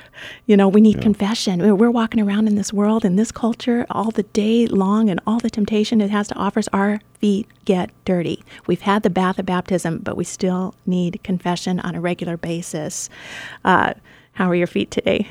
You 0.47 0.57
know, 0.57 0.69
we 0.69 0.81
need 0.81 1.01
confession. 1.03 1.59
We're- 1.61 1.73
We're 1.73 1.91
walking 1.91 2.21
around 2.21 2.47
in 2.47 2.55
this 2.55 2.73
world, 2.73 3.05
in 3.05 3.17
this 3.17 3.33
culture, 3.33 3.85
all 3.91 4.11
the 4.11 4.23
day 4.23 4.67
long, 4.67 5.11
and 5.11 5.19
all 5.27 5.39
the 5.41 5.51
temptation 5.51 6.01
it 6.01 6.11
has 6.11 6.29
to 6.29 6.35
offer 6.37 6.61
us. 6.61 6.69
Our 6.73 7.01
feet 7.19 7.47
get 7.65 7.91
dirty. 8.05 8.43
We've 8.67 8.81
had 8.83 9.03
the 9.03 9.11
bath 9.11 9.39
of 9.39 9.47
baptism, 9.47 9.99
but 10.05 10.17
we 10.17 10.25
still 10.25 10.75
need 10.87 11.21
confession 11.25 11.81
on 11.81 11.95
a 11.95 12.01
regular 12.01 12.37
basis. 12.37 13.11
Uh, 13.65 13.95
how 14.35 14.49
are 14.49 14.55
your 14.55 14.67
feet 14.69 14.91
today? 14.93 15.27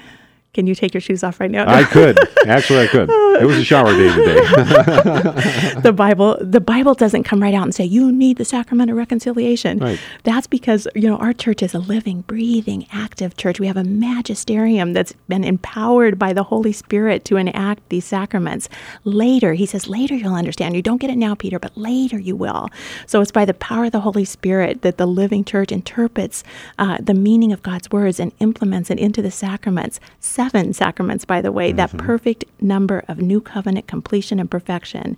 Can 0.57 0.65
you 0.65 0.73
take 0.73 0.91
your 0.91 1.01
shoes 1.01 1.23
off 1.23 1.39
right 1.39 1.51
now? 1.51 1.71
I 1.71 1.83
could. 1.83 2.17
Actually, 2.47 2.79
I 2.79 2.87
could. 2.87 3.11
It 3.11 3.45
was 3.45 3.59
a 3.59 3.63
shower 3.63 3.91
day 3.91 4.09
today. 4.09 4.41
the 5.81 5.93
Bible 5.95 6.35
the 6.41 6.59
Bible 6.59 6.95
doesn't 6.95 7.25
come 7.25 7.43
right 7.43 7.53
out 7.53 7.61
and 7.61 7.75
say 7.75 7.83
you 7.85 8.11
need 8.11 8.37
the 8.37 8.43
sacrament 8.43 8.89
of 8.89 8.97
reconciliation. 8.97 9.77
Right. 9.77 9.99
That's 10.23 10.47
because 10.47 10.87
you 10.95 11.07
know 11.07 11.17
our 11.17 11.31
church 11.31 11.61
is 11.61 11.75
a 11.75 11.79
living, 11.79 12.21
breathing, 12.21 12.87
active 12.91 13.37
church. 13.37 13.59
We 13.59 13.67
have 13.67 13.77
a 13.77 13.83
magisterium 13.83 14.93
that's 14.93 15.13
been 15.27 15.43
empowered 15.43 16.17
by 16.17 16.33
the 16.33 16.41
Holy 16.41 16.71
Spirit 16.71 17.23
to 17.25 17.37
enact 17.37 17.87
these 17.89 18.05
sacraments. 18.05 18.67
Later, 19.03 19.53
he 19.53 19.67
says, 19.67 19.87
later 19.87 20.15
you'll 20.15 20.33
understand. 20.33 20.75
You 20.75 20.81
don't 20.81 20.97
get 20.97 21.11
it 21.11 21.17
now, 21.17 21.35
Peter, 21.35 21.59
but 21.59 21.77
later 21.77 22.17
you 22.17 22.35
will. 22.35 22.69
So 23.05 23.21
it's 23.21 23.31
by 23.31 23.45
the 23.45 23.53
power 23.53 23.85
of 23.85 23.91
the 23.91 23.99
Holy 23.99 24.25
Spirit 24.25 24.81
that 24.81 24.97
the 24.97 25.05
living 25.05 25.45
church 25.45 25.71
interprets 25.71 26.43
uh, 26.79 26.97
the 26.99 27.13
meaning 27.13 27.51
of 27.51 27.61
God's 27.61 27.91
words 27.91 28.19
and 28.19 28.31
implements 28.39 28.89
it 28.89 28.97
into 28.97 29.21
the 29.21 29.29
sacraments. 29.29 29.99
Seven 30.47 30.71
sacraments, 30.71 31.25
by 31.25 31.41
the 31.41 31.51
way, 31.51 31.73
that 31.73 31.97
perfect 31.97 32.45
number 32.61 33.03
of 33.09 33.17
new 33.17 33.41
covenant 33.41 33.85
completion 33.85 34.39
and 34.39 34.49
perfection. 34.49 35.17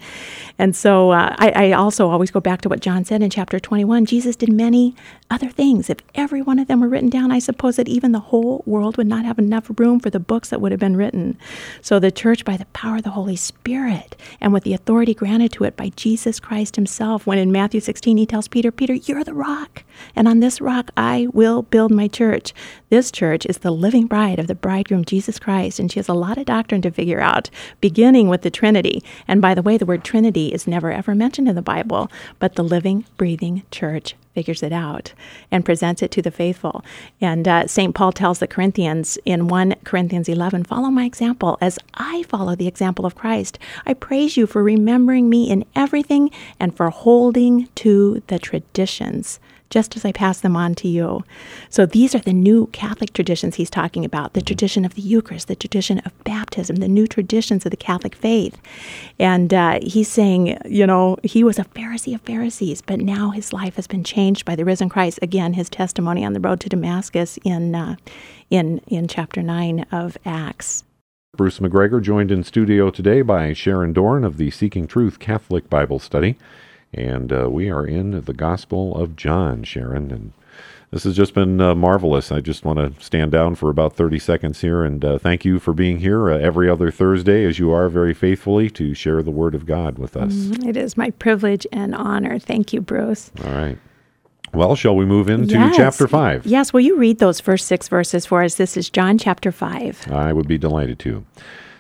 And 0.58 0.76
so 0.76 1.12
uh, 1.12 1.36
I, 1.38 1.68
I 1.68 1.72
also 1.74 2.10
always 2.10 2.32
go 2.32 2.40
back 2.40 2.62
to 2.62 2.70
what 2.70 2.80
John 2.80 3.06
said 3.06 3.22
in 3.22 3.30
chapter 3.30 3.60
21. 3.60 4.08
Jesus 4.08 4.36
did 4.36 4.52
many 4.52 4.96
other 5.30 5.50
things. 5.50 5.88
If 5.88 6.00
every 6.16 6.42
one 6.42 6.58
of 6.58 6.68
them 6.68 6.82
were 6.82 6.88
written 6.88 7.12
down, 7.12 7.32
I 7.32 7.38
suppose 7.38 7.76
that 7.76 7.88
even 7.88 8.12
the 8.12 8.20
whole 8.20 8.64
world 8.66 8.98
would 8.98 9.06
not 9.06 9.24
have 9.24 9.38
enough 9.38 9.70
room 9.78 10.00
for 10.00 10.10
the 10.10 10.20
books 10.20 10.50
that 10.50 10.62
would 10.62 10.72
have 10.72 10.80
been 10.80 10.98
written. 10.98 11.38
So 11.84 12.00
the 12.00 12.12
church, 12.12 12.44
by 12.44 12.58
the 12.58 12.66
power 12.68 12.98
of 12.98 13.04
the 13.04 13.12
Holy 13.12 13.36
Spirit 13.36 14.16
and 14.42 14.52
with 14.52 14.64
the 14.64 14.74
authority 14.74 15.14
granted 15.14 15.52
to 15.54 15.64
it 15.66 15.78
by 15.78 15.90
Jesus 15.90 16.40
Christ 16.40 16.76
himself, 16.76 17.28
when 17.28 17.38
in 17.38 17.52
Matthew 17.52 17.82
16 17.82 18.18
he 18.18 18.26
tells 18.26 18.48
Peter, 18.48 18.72
Peter, 18.72 18.96
you're 18.96 19.24
the 19.24 19.36
rock, 19.36 19.84
and 20.16 20.28
on 20.28 20.40
this 20.40 20.60
rock 20.60 20.90
I 20.98 21.28
will 21.34 21.62
build 21.62 21.92
my 21.92 22.08
church. 22.08 22.52
This 22.90 23.12
church 23.12 23.46
is 23.46 23.60
the 23.60 23.72
living 23.72 24.08
bride 24.08 24.40
of 24.40 24.48
the 24.48 24.56
bridegroom, 24.56 25.06
Jesus 25.10 25.40
Christ, 25.40 25.80
and 25.80 25.92
she 25.92 26.00
has 26.00 26.08
a 26.08 26.14
lot 26.14 26.38
of 26.38 26.46
doctrine 26.46 26.82
to 26.84 26.92
figure 26.92 27.20
out, 27.20 27.50
beginning 27.82 28.30
with 28.30 28.44
the 28.44 28.52
Trinity. 28.52 29.04
And 29.28 29.42
by 29.42 29.56
the 29.56 29.64
way, 29.64 29.76
the 29.76 29.86
word 29.86 30.04
Trinity 30.04 30.54
is 30.54 30.68
never 30.68 30.92
ever 30.92 31.16
mentioned 31.16 31.50
in 31.50 31.56
the 31.56 31.62
Bible, 31.62 32.12
but 32.38 32.54
the 32.54 32.64
living, 32.64 33.06
breathing 33.18 33.64
church 33.72 34.16
figures 34.36 34.62
it 34.62 34.72
out 34.72 35.14
and 35.52 35.66
presents 35.66 36.04
it 36.04 36.12
to 36.12 36.22
the 36.22 36.32
faithful. 36.32 36.84
And 37.20 37.48
uh, 37.48 37.68
St. 37.68 37.96
Paul 37.96 38.12
tells 38.12 38.38
the 38.38 38.48
Corinthians 38.48 39.18
in 39.26 39.48
1 39.48 39.76
Corinthians 39.84 40.30
11, 40.30 40.66
Follow 40.66 40.90
my 40.90 41.06
example 41.06 41.58
as 41.60 41.80
I 41.96 42.24
follow 42.24 42.56
the 42.56 42.68
example 42.68 43.06
of 43.06 43.16
Christ. 43.16 43.58
I 43.88 43.96
praise 43.96 44.38
you 44.38 44.46
for 44.46 44.64
remembering 44.64 45.28
me 45.28 45.50
in 45.50 45.66
everything 45.76 46.30
and 46.60 46.78
for 46.78 46.92
holding 46.92 47.68
to 47.76 48.22
the 48.28 48.38
traditions 48.38 49.40
just 49.70 49.96
as 49.96 50.06
I 50.06 50.12
pass 50.12 50.40
them 50.40 50.56
on 50.56 50.76
to 50.76 50.88
you. 50.88 51.24
So 51.70 51.86
these 51.86 52.16
are 52.16 52.20
the 52.20 52.34
new 52.34 52.68
Catholic 52.68 53.14
traditions 53.14 53.56
he's 53.56 53.70
talking 53.70 54.04
about 54.04 54.34
the 54.34 54.42
tradition 54.42 54.86
of 54.86 54.96
the 54.96 55.02
Eucharist, 55.02 55.48
the 55.48 55.56
tradition 55.56 56.00
of 56.00 56.24
baptism, 56.24 56.78
the 56.78 56.88
new 56.88 57.08
traditions 57.08 57.66
of 57.66 57.72
the 57.72 57.78
Catholic 57.78 58.16
faith. 58.16 58.58
And 59.20 59.54
uh, 59.54 59.80
he's 59.82 60.08
saying, 60.08 60.58
you 60.66 60.88
know, 60.88 61.18
he 61.24 61.44
was 61.44 61.60
a 61.60 61.66
Pharisee 61.66 62.16
of 62.16 62.22
Pharisees, 62.22 62.82
but 62.82 63.00
now 63.00 63.32
his 63.32 63.54
life 63.54 63.76
has 63.76 63.88
been 63.88 64.04
changed 64.04 64.46
by 64.46 64.56
the 64.56 64.66
risen 64.66 64.90
Christ. 64.90 65.20
Again, 65.22 65.54
his 65.54 65.70
testimony 65.70 66.26
on 66.26 66.34
the 66.34 66.40
road 66.40 66.60
to 66.62 66.70
Damascus 66.70 67.38
in, 67.44 67.76
uh, 67.76 67.96
in, 68.50 68.80
in 68.88 69.08
chapter 69.08 69.42
9 69.42 69.86
of 69.92 70.18
Acts. 70.26 70.84
Bruce 71.38 71.60
McGregor 71.60 72.02
joined 72.02 72.32
in 72.32 72.44
studio 72.44 72.90
today 72.90 73.22
by 73.22 73.54
Sharon 73.54 73.94
Doran 73.94 74.24
of 74.24 74.38
the 74.38 74.50
Seeking 74.50 74.88
Truth 74.88 75.20
Catholic 75.20 75.70
Bible 75.70 76.00
Study. 76.00 76.38
And 76.94 77.32
uh, 77.32 77.50
we 77.50 77.70
are 77.70 77.86
in 77.86 78.22
the 78.22 78.34
Gospel 78.34 78.96
of 78.98 79.16
John, 79.16 79.64
Sharon. 79.64 80.12
And 80.12 80.34
this 80.92 81.04
has 81.04 81.16
just 81.16 81.34
been 81.36 81.62
uh, 81.62 81.76
marvelous. 81.76 82.32
I 82.32 82.42
just 82.42 82.66
want 82.66 82.80
to 82.80 83.04
stand 83.04 83.32
down 83.32 83.56
for 83.56 83.70
about 83.70 83.96
30 83.96 84.18
seconds 84.18 84.62
here 84.62 84.84
and 84.84 85.06
uh, 85.06 85.18
thank 85.20 85.46
you 85.46 85.60
for 85.60 85.72
being 85.74 86.00
here 86.00 86.32
uh, 86.32 86.38
every 86.40 86.68
other 86.70 86.90
Thursday, 86.90 87.46
as 87.46 87.60
you 87.60 87.72
are 87.72 87.90
very 87.90 88.14
faithfully, 88.14 88.70
to 88.72 88.94
share 88.96 89.22
the 89.22 89.30
Word 89.32 89.54
of 89.54 89.68
God 89.68 90.00
with 90.00 90.18
us. 90.18 90.34
It 90.66 90.76
is 90.76 90.98
my 90.98 91.12
privilege 91.12 91.68
and 91.72 91.94
honor. 91.94 92.40
Thank 92.40 92.74
you, 92.74 92.82
Bruce. 92.82 93.32
All 93.46 93.52
right. 93.52 93.78
Well, 94.52 94.76
shall 94.76 94.96
we 94.96 95.06
move 95.06 95.30
into 95.30 95.54
Yes. 95.54 95.76
chapter 95.78 96.08
5? 96.08 96.48
Yes, 96.48 96.74
will 96.74 96.80
you 96.80 96.98
read 96.98 97.20
those 97.20 97.40
first 97.40 97.68
six 97.68 97.88
verses 97.88 98.26
for 98.26 98.42
us? 98.42 98.56
This 98.56 98.76
is 98.76 98.90
John 98.90 99.20
chapter 99.20 99.52
5. 99.52 100.08
I 100.12 100.34
would 100.34 100.48
be 100.48 100.58
delighted 100.58 100.98
to. 101.00 101.24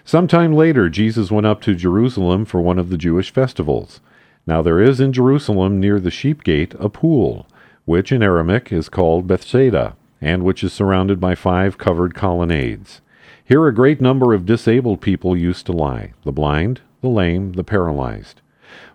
Sometime 0.05 0.53
later, 0.53 0.87
Jesus 0.87 1.31
went 1.31 1.47
up 1.47 1.61
to 1.61 1.73
Jerusalem 1.73 2.45
for 2.45 2.61
one 2.61 2.77
of 2.77 2.89
the 2.89 2.97
Jewish 2.97 3.31
festivals. 3.33 4.01
Now 4.49 4.63
there 4.63 4.81
is 4.81 4.99
in 4.99 5.13
Jerusalem 5.13 5.79
near 5.79 5.99
the 5.99 6.09
sheep 6.09 6.43
gate 6.43 6.73
a 6.79 6.89
pool, 6.89 7.45
which 7.85 8.11
in 8.11 8.23
Aramaic 8.23 8.71
is 8.71 8.89
called 8.89 9.27
Bethsaida, 9.27 9.95
and 10.19 10.41
which 10.41 10.63
is 10.63 10.73
surrounded 10.73 11.19
by 11.19 11.35
five 11.35 11.77
covered 11.77 12.15
colonnades. 12.15 13.01
Here 13.45 13.67
a 13.67 13.71
great 13.71 14.01
number 14.01 14.33
of 14.33 14.47
disabled 14.47 15.01
people 15.01 15.37
used 15.37 15.67
to 15.67 15.71
lie 15.71 16.13
the 16.23 16.31
blind, 16.31 16.81
the 17.01 17.09
lame, 17.09 17.53
the 17.53 17.63
paralyzed. 17.63 18.41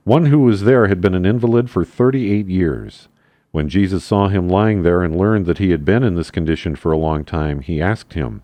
One 0.02 0.26
who 0.26 0.40
was 0.40 0.64
there 0.64 0.88
had 0.88 1.00
been 1.00 1.14
an 1.14 1.24
invalid 1.24 1.70
for 1.70 1.84
thirty 1.84 2.32
eight 2.32 2.48
years. 2.48 3.06
When 3.52 3.68
Jesus 3.68 4.02
saw 4.02 4.26
him 4.26 4.48
lying 4.48 4.82
there 4.82 5.02
and 5.02 5.16
learned 5.16 5.46
that 5.46 5.58
he 5.58 5.70
had 5.70 5.84
been 5.84 6.02
in 6.02 6.16
this 6.16 6.32
condition 6.32 6.74
for 6.74 6.90
a 6.90 6.98
long 6.98 7.24
time, 7.24 7.60
he 7.60 7.80
asked 7.80 8.14
him, 8.14 8.42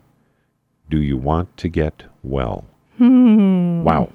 Do 0.89 1.01
you 1.01 1.17
want 1.17 1.57
to 1.57 1.67
get 1.67 2.03
well? 2.23 2.67
Hmm. 2.97 3.83
Wow. 3.83 4.11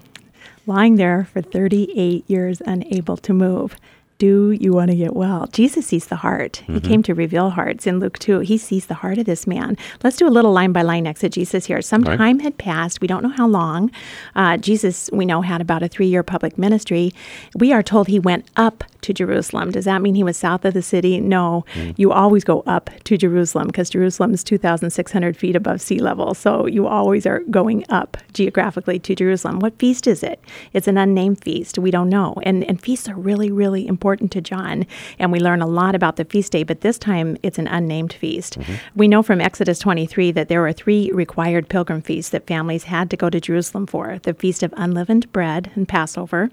Lying 0.66 0.96
there 0.96 1.24
for 1.32 1.40
38 1.40 2.24
years, 2.28 2.60
unable 2.66 3.16
to 3.18 3.32
move. 3.32 3.76
Do 4.18 4.50
you 4.50 4.72
want 4.72 4.90
to 4.90 4.96
get 4.96 5.14
well? 5.14 5.46
Jesus 5.48 5.86
sees 5.88 6.06
the 6.06 6.16
heart. 6.16 6.62
He 6.66 6.80
came 6.80 7.02
to 7.02 7.14
reveal 7.14 7.50
hearts 7.50 7.86
in 7.86 8.00
Luke 8.00 8.18
2. 8.18 8.40
He 8.40 8.56
sees 8.56 8.86
the 8.86 8.94
heart 8.94 9.18
of 9.18 9.26
this 9.26 9.46
man. 9.46 9.76
Let's 10.02 10.16
do 10.16 10.26
a 10.26 10.30
little 10.32 10.52
line 10.52 10.72
by 10.72 10.80
line 10.80 11.06
exegesis 11.06 11.66
here. 11.66 11.82
Some 11.82 12.02
Right. 12.02 12.16
time 12.16 12.38
had 12.38 12.56
passed. 12.56 13.02
We 13.02 13.06
don't 13.08 13.22
know 13.22 13.28
how 13.28 13.46
long. 13.46 13.90
Uh, 14.34 14.56
Jesus, 14.56 15.10
we 15.12 15.26
know, 15.26 15.42
had 15.42 15.60
about 15.60 15.82
a 15.82 15.88
three 15.88 16.06
year 16.06 16.22
public 16.22 16.56
ministry. 16.56 17.12
We 17.54 17.74
are 17.74 17.82
told 17.82 18.08
he 18.08 18.18
went 18.18 18.46
up 18.56 18.84
to 19.06 19.14
Jerusalem. 19.14 19.70
Does 19.70 19.86
that 19.86 20.02
mean 20.02 20.14
he 20.14 20.24
was 20.24 20.36
south 20.36 20.64
of 20.64 20.74
the 20.74 20.82
city? 20.82 21.20
No. 21.20 21.64
Mm. 21.74 21.94
You 21.96 22.12
always 22.12 22.44
go 22.44 22.62
up 22.66 22.90
to 23.04 23.16
Jerusalem 23.16 23.68
because 23.68 23.88
Jerusalem 23.88 24.34
is 24.34 24.44
2,600 24.44 25.36
feet 25.36 25.56
above 25.56 25.80
sea 25.80 25.98
level. 25.98 26.34
So 26.34 26.66
you 26.66 26.86
always 26.86 27.24
are 27.24 27.40
going 27.50 27.84
up 27.88 28.16
geographically 28.32 28.98
to 28.98 29.14
Jerusalem. 29.14 29.60
What 29.60 29.78
feast 29.78 30.06
is 30.06 30.22
it? 30.22 30.40
It's 30.72 30.88
an 30.88 30.98
unnamed 30.98 31.42
feast. 31.42 31.78
We 31.78 31.90
don't 31.90 32.08
know. 32.08 32.34
And, 32.42 32.64
and 32.64 32.80
feasts 32.80 33.08
are 33.08 33.14
really, 33.14 33.50
really 33.50 33.86
important 33.86 34.32
to 34.32 34.40
John. 34.40 34.86
And 35.18 35.30
we 35.30 35.38
learn 35.38 35.62
a 35.62 35.66
lot 35.66 35.94
about 35.94 36.16
the 36.16 36.24
feast 36.24 36.52
day, 36.52 36.64
but 36.64 36.80
this 36.80 36.98
time 36.98 37.36
it's 37.42 37.58
an 37.58 37.68
unnamed 37.68 38.12
feast. 38.12 38.58
Mm-hmm. 38.58 38.74
We 38.96 39.08
know 39.08 39.22
from 39.22 39.40
Exodus 39.40 39.78
23 39.78 40.32
that 40.32 40.48
there 40.48 40.60
were 40.60 40.72
three 40.72 41.10
required 41.12 41.68
pilgrim 41.68 42.02
feasts 42.02 42.30
that 42.30 42.46
families 42.46 42.84
had 42.84 43.08
to 43.10 43.16
go 43.16 43.30
to 43.30 43.40
Jerusalem 43.40 43.86
for 43.86 44.18
the 44.24 44.34
Feast 44.34 44.62
of 44.62 44.74
Unleavened 44.76 45.32
Bread 45.32 45.70
and 45.74 45.88
Passover, 45.88 46.50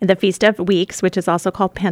and 0.00 0.10
the 0.10 0.16
Feast 0.16 0.44
of 0.44 0.58
Weeks, 0.58 1.02
which 1.02 1.16
is 1.16 1.28
also 1.28 1.50
called 1.50 1.74
Pentecost, 1.74 1.87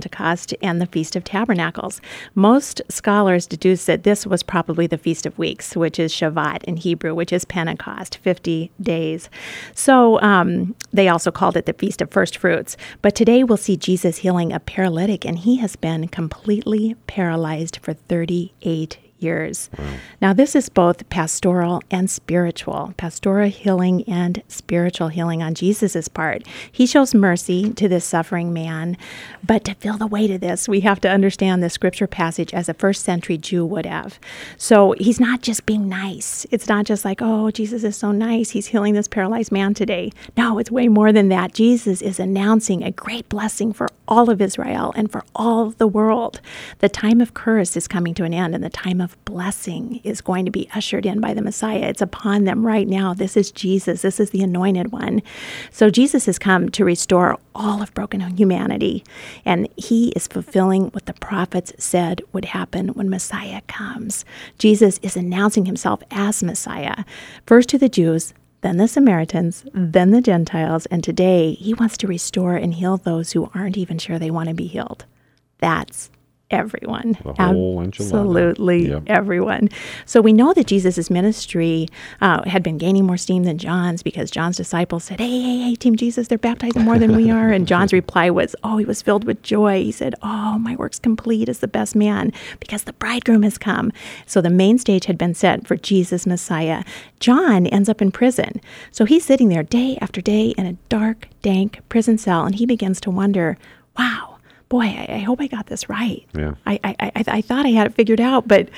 and 0.62 0.80
the 0.80 0.86
Feast 0.86 1.16
of 1.16 1.24
Tabernacles. 1.24 2.00
Most 2.34 2.82
scholars 2.88 3.46
deduce 3.46 3.86
that 3.86 4.02
this 4.02 4.26
was 4.26 4.42
probably 4.42 4.86
the 4.86 4.98
Feast 4.98 5.26
of 5.26 5.38
Weeks, 5.38 5.76
which 5.76 5.98
is 5.98 6.12
Shavuot 6.12 6.64
in 6.64 6.76
Hebrew, 6.76 7.14
which 7.14 7.32
is 7.32 7.44
Pentecost, 7.44 8.18
50 8.18 8.70
days. 8.80 9.30
So 9.74 10.20
um, 10.20 10.74
they 10.92 11.08
also 11.08 11.30
called 11.30 11.56
it 11.56 11.66
the 11.66 11.72
Feast 11.72 12.02
of 12.02 12.10
First 12.10 12.36
Fruits. 12.36 12.76
But 13.02 13.14
today 13.14 13.44
we'll 13.44 13.56
see 13.56 13.76
Jesus 13.76 14.18
healing 14.18 14.52
a 14.52 14.60
paralytic, 14.60 15.24
and 15.24 15.38
he 15.38 15.56
has 15.56 15.76
been 15.76 16.08
completely 16.08 16.94
paralyzed 17.06 17.78
for 17.82 17.94
38 17.94 18.98
years. 19.18 19.70
Now, 20.20 20.32
this 20.32 20.54
is 20.54 20.68
both 20.68 21.08
pastoral 21.08 21.82
and 21.90 22.10
spiritual, 22.10 22.94
pastoral 22.96 23.48
healing 23.48 24.04
and 24.04 24.42
spiritual 24.48 25.08
healing 25.08 25.42
on 25.42 25.54
Jesus' 25.54 26.08
part. 26.08 26.46
He 26.70 26.86
shows 26.86 27.14
mercy 27.14 27.72
to 27.72 27.88
this 27.88 28.04
suffering 28.04 28.52
man, 28.52 28.96
but 29.44 29.64
to 29.64 29.74
feel 29.74 29.96
the 29.96 30.06
weight 30.06 30.30
of 30.30 30.40
this, 30.40 30.68
we 30.68 30.80
have 30.80 31.00
to 31.00 31.10
understand 31.10 31.62
the 31.62 31.70
scripture 31.70 32.06
passage 32.06 32.52
as 32.54 32.68
a 32.68 32.74
first 32.74 33.04
century 33.04 33.38
Jew 33.38 33.64
would 33.64 33.86
have. 33.86 34.18
So 34.56 34.94
he's 34.98 35.20
not 35.20 35.42
just 35.42 35.66
being 35.66 35.88
nice. 35.88 36.46
It's 36.50 36.68
not 36.68 36.86
just 36.86 37.04
like, 37.04 37.20
oh, 37.22 37.50
Jesus 37.50 37.84
is 37.84 37.96
so 37.96 38.12
nice. 38.12 38.50
He's 38.50 38.66
healing 38.66 38.94
this 38.94 39.08
paralyzed 39.08 39.52
man 39.52 39.74
today. 39.74 40.12
No, 40.36 40.58
it's 40.58 40.70
way 40.70 40.88
more 40.88 41.12
than 41.12 41.28
that. 41.28 41.54
Jesus 41.54 42.02
is 42.02 42.20
announcing 42.20 42.82
a 42.82 42.90
great 42.90 43.28
blessing 43.28 43.72
for 43.72 43.88
all 44.08 44.30
of 44.30 44.40
Israel 44.40 44.92
and 44.96 45.10
for 45.10 45.24
all 45.34 45.70
the 45.70 45.86
world. 45.86 46.40
The 46.78 46.88
time 46.88 47.20
of 47.20 47.34
curse 47.34 47.76
is 47.76 47.88
coming 47.88 48.14
to 48.14 48.24
an 48.24 48.34
end, 48.34 48.54
and 48.54 48.62
the 48.62 48.70
time 48.70 49.00
of 49.00 49.15
blessing 49.24 50.00
is 50.04 50.20
going 50.20 50.44
to 50.44 50.50
be 50.50 50.68
ushered 50.74 51.04
in 51.04 51.20
by 51.20 51.34
the 51.34 51.42
Messiah. 51.42 51.88
It's 51.88 52.02
upon 52.02 52.44
them 52.44 52.64
right 52.64 52.86
now. 52.86 53.14
This 53.14 53.36
is 53.36 53.50
Jesus. 53.50 54.02
This 54.02 54.20
is 54.20 54.30
the 54.30 54.42
anointed 54.42 54.92
one. 54.92 55.22
So 55.70 55.90
Jesus 55.90 56.26
has 56.26 56.38
come 56.38 56.68
to 56.70 56.84
restore 56.84 57.38
all 57.54 57.82
of 57.82 57.92
broken 57.94 58.20
humanity, 58.36 59.04
and 59.44 59.68
he 59.76 60.10
is 60.10 60.26
fulfilling 60.26 60.86
what 60.88 61.06
the 61.06 61.14
prophets 61.14 61.72
said 61.78 62.22
would 62.32 62.46
happen 62.46 62.88
when 62.90 63.10
Messiah 63.10 63.62
comes. 63.66 64.24
Jesus 64.58 64.98
is 65.02 65.16
announcing 65.16 65.66
himself 65.66 66.02
as 66.10 66.42
Messiah, 66.42 67.04
first 67.46 67.68
to 67.70 67.78
the 67.78 67.88
Jews, 67.88 68.32
then 68.62 68.78
the 68.78 68.88
Samaritans, 68.88 69.64
then 69.74 70.10
the 70.10 70.20
Gentiles, 70.20 70.86
and 70.86 71.04
today 71.04 71.52
he 71.54 71.74
wants 71.74 71.96
to 71.98 72.06
restore 72.06 72.56
and 72.56 72.74
heal 72.74 72.96
those 72.96 73.32
who 73.32 73.50
aren't 73.54 73.76
even 73.76 73.98
sure 73.98 74.18
they 74.18 74.30
want 74.30 74.48
to 74.48 74.54
be 74.54 74.66
healed. 74.66 75.04
That's 75.58 76.10
everyone. 76.50 77.18
Absolutely 77.38 78.88
Yep. 78.88 79.02
everyone. 79.08 79.68
So 80.04 80.20
we 80.20 80.32
know 80.32 80.52
that 80.54 80.66
Jesus' 80.66 81.10
ministry 81.10 81.88
uh, 82.20 82.48
had 82.48 82.62
been 82.62 82.78
gaining 82.78 83.04
more 83.04 83.16
steam 83.16 83.44
than 83.44 83.58
John's 83.58 84.02
because 84.02 84.30
John's 84.30 84.56
disciples 84.56 85.04
said, 85.04 85.20
Hey, 85.20 85.40
hey, 85.40 85.58
hey, 85.62 85.74
Team 85.74 85.96
Jesus, 85.96 86.28
they're 86.28 86.38
baptizing 86.38 86.82
more 86.82 86.98
than 86.98 87.16
we 87.16 87.30
are. 87.38 87.50
And 87.50 87.66
John's 87.66 87.92
reply 87.92 88.30
was, 88.30 88.54
Oh, 88.62 88.76
he 88.78 88.84
was 88.84 89.02
filled 89.02 89.24
with 89.24 89.42
joy. 89.42 89.82
He 89.82 89.92
said, 89.92 90.14
Oh, 90.22 90.58
my 90.58 90.76
work's 90.76 90.98
complete 90.98 91.48
as 91.48 91.58
the 91.58 91.68
best 91.68 91.96
man 91.96 92.32
because 92.60 92.84
the 92.84 92.92
bridegroom 92.92 93.42
has 93.42 93.58
come. 93.58 93.90
So 94.26 94.40
the 94.40 94.50
main 94.50 94.78
stage 94.78 95.06
had 95.06 95.18
been 95.18 95.34
set 95.34 95.66
for 95.66 95.76
Jesus 95.76 96.26
Messiah. 96.26 96.84
John 97.18 97.66
ends 97.66 97.88
up 97.88 98.00
in 98.00 98.12
prison. 98.12 98.60
So 98.92 99.04
he's 99.04 99.24
sitting 99.24 99.48
there 99.48 99.62
day 99.62 99.98
after 100.00 100.20
day 100.20 100.50
in 100.56 100.66
a 100.66 100.74
dark, 100.88 101.28
dank 101.42 101.80
prison 101.88 102.18
cell 102.18 102.44
and 102.44 102.54
he 102.54 102.66
begins 102.66 103.00
to 103.00 103.10
wonder, 103.10 103.58
Wow 103.98 104.35
boy, 104.68 104.84
I, 104.84 105.06
I 105.08 105.18
hope 105.18 105.40
I 105.40 105.46
got 105.46 105.66
this 105.66 105.88
right. 105.88 106.24
Yeah. 106.34 106.54
I, 106.66 106.80
I, 106.82 106.96
I, 107.00 107.24
I 107.26 107.40
thought 107.40 107.66
I 107.66 107.70
had 107.70 107.86
it 107.86 107.94
figured 107.94 108.20
out, 108.20 108.48
but, 108.48 108.68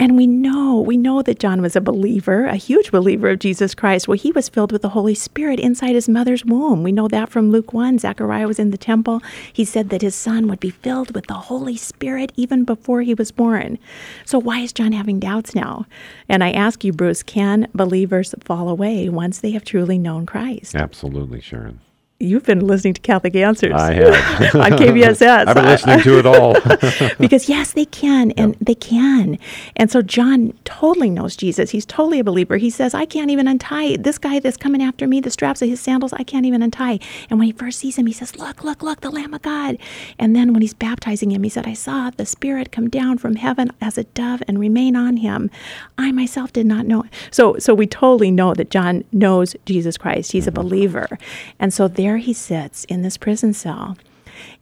and 0.00 0.16
we 0.16 0.26
know, 0.26 0.80
we 0.80 0.96
know 0.96 1.22
that 1.22 1.38
John 1.38 1.62
was 1.62 1.76
a 1.76 1.80
believer, 1.80 2.46
a 2.46 2.56
huge 2.56 2.90
believer 2.90 3.30
of 3.30 3.38
Jesus 3.38 3.74
Christ. 3.74 4.08
Well, 4.08 4.18
he 4.18 4.32
was 4.32 4.48
filled 4.48 4.72
with 4.72 4.82
the 4.82 4.90
Holy 4.90 5.14
Spirit 5.14 5.60
inside 5.60 5.94
his 5.94 6.08
mother's 6.08 6.44
womb. 6.44 6.82
We 6.82 6.92
know 6.92 7.08
that 7.08 7.28
from 7.28 7.50
Luke 7.50 7.72
1. 7.72 7.98
Zechariah 8.00 8.48
was 8.48 8.58
in 8.58 8.70
the 8.70 8.78
temple. 8.78 9.22
He 9.52 9.64
said 9.64 9.90
that 9.90 10.02
his 10.02 10.14
son 10.14 10.48
would 10.48 10.60
be 10.60 10.70
filled 10.70 11.14
with 11.14 11.26
the 11.26 11.34
Holy 11.34 11.76
Spirit 11.76 12.32
even 12.36 12.64
before 12.64 13.02
he 13.02 13.14
was 13.14 13.30
born. 13.30 13.78
So 14.24 14.40
why 14.40 14.60
is 14.60 14.72
John 14.72 14.92
having 14.92 15.20
doubts 15.20 15.54
now? 15.54 15.86
And 16.28 16.42
I 16.42 16.50
ask 16.50 16.82
you, 16.82 16.92
Bruce, 16.92 17.22
can 17.22 17.68
believers 17.74 18.34
fall 18.40 18.68
away 18.68 19.08
once 19.08 19.38
they 19.38 19.52
have 19.52 19.64
truly 19.64 19.98
known 19.98 20.26
Christ? 20.26 20.74
Absolutely, 20.74 21.40
Sharon. 21.40 21.80
You've 22.20 22.42
been 22.42 22.66
listening 22.66 22.94
to 22.94 23.00
Catholic 23.00 23.36
Answers. 23.36 23.74
I 23.74 23.92
have. 23.92 24.54
on 24.56 24.72
KVSS. 24.72 25.22
I've 25.46 25.54
been 25.54 25.64
listening 25.66 26.00
to 26.00 26.18
it 26.18 26.26
all. 26.26 26.54
because 27.20 27.48
yes, 27.48 27.74
they 27.74 27.84
can, 27.84 28.32
and 28.32 28.56
they 28.60 28.74
can. 28.74 29.38
And 29.76 29.88
so 29.88 30.02
John 30.02 30.52
totally 30.64 31.10
knows 31.10 31.36
Jesus. 31.36 31.70
He's 31.70 31.86
totally 31.86 32.18
a 32.18 32.24
believer. 32.24 32.56
He 32.56 32.70
says, 32.70 32.92
"I 32.92 33.04
can't 33.04 33.30
even 33.30 33.46
untie 33.46 33.98
this 33.98 34.18
guy 34.18 34.40
that's 34.40 34.56
coming 34.56 34.82
after 34.82 35.06
me. 35.06 35.20
The 35.20 35.30
straps 35.30 35.62
of 35.62 35.68
his 35.68 35.80
sandals, 35.80 36.12
I 36.12 36.24
can't 36.24 36.44
even 36.44 36.60
untie." 36.60 36.98
And 37.30 37.38
when 37.38 37.46
he 37.46 37.52
first 37.52 37.78
sees 37.78 37.94
him, 37.94 38.06
he 38.06 38.12
says, 38.12 38.36
"Look, 38.36 38.64
look, 38.64 38.82
look, 38.82 39.00
the 39.00 39.10
Lamb 39.10 39.32
of 39.32 39.42
God." 39.42 39.78
And 40.18 40.34
then 40.34 40.52
when 40.52 40.60
he's 40.60 40.74
baptizing 40.74 41.30
him, 41.30 41.44
he 41.44 41.48
said, 41.48 41.68
"I 41.68 41.74
saw 41.74 42.10
the 42.10 42.26
Spirit 42.26 42.72
come 42.72 42.90
down 42.90 43.18
from 43.18 43.36
heaven 43.36 43.70
as 43.80 43.96
a 43.96 44.02
dove 44.02 44.42
and 44.48 44.58
remain 44.58 44.96
on 44.96 45.18
him. 45.18 45.52
I 45.96 46.10
myself 46.10 46.52
did 46.52 46.66
not 46.66 46.84
know." 46.84 47.04
So, 47.30 47.58
so 47.60 47.74
we 47.74 47.86
totally 47.86 48.32
know 48.32 48.54
that 48.54 48.70
John 48.70 49.04
knows 49.12 49.54
Jesus 49.66 49.96
Christ. 49.96 50.32
He's 50.32 50.48
a 50.48 50.50
mm-hmm. 50.50 50.62
believer, 50.62 51.18
and 51.60 51.72
so 51.72 51.86
there 51.86 52.07
he 52.16 52.32
sits 52.32 52.84
in 52.84 53.02
this 53.02 53.16
prison 53.16 53.52
cell. 53.52 53.96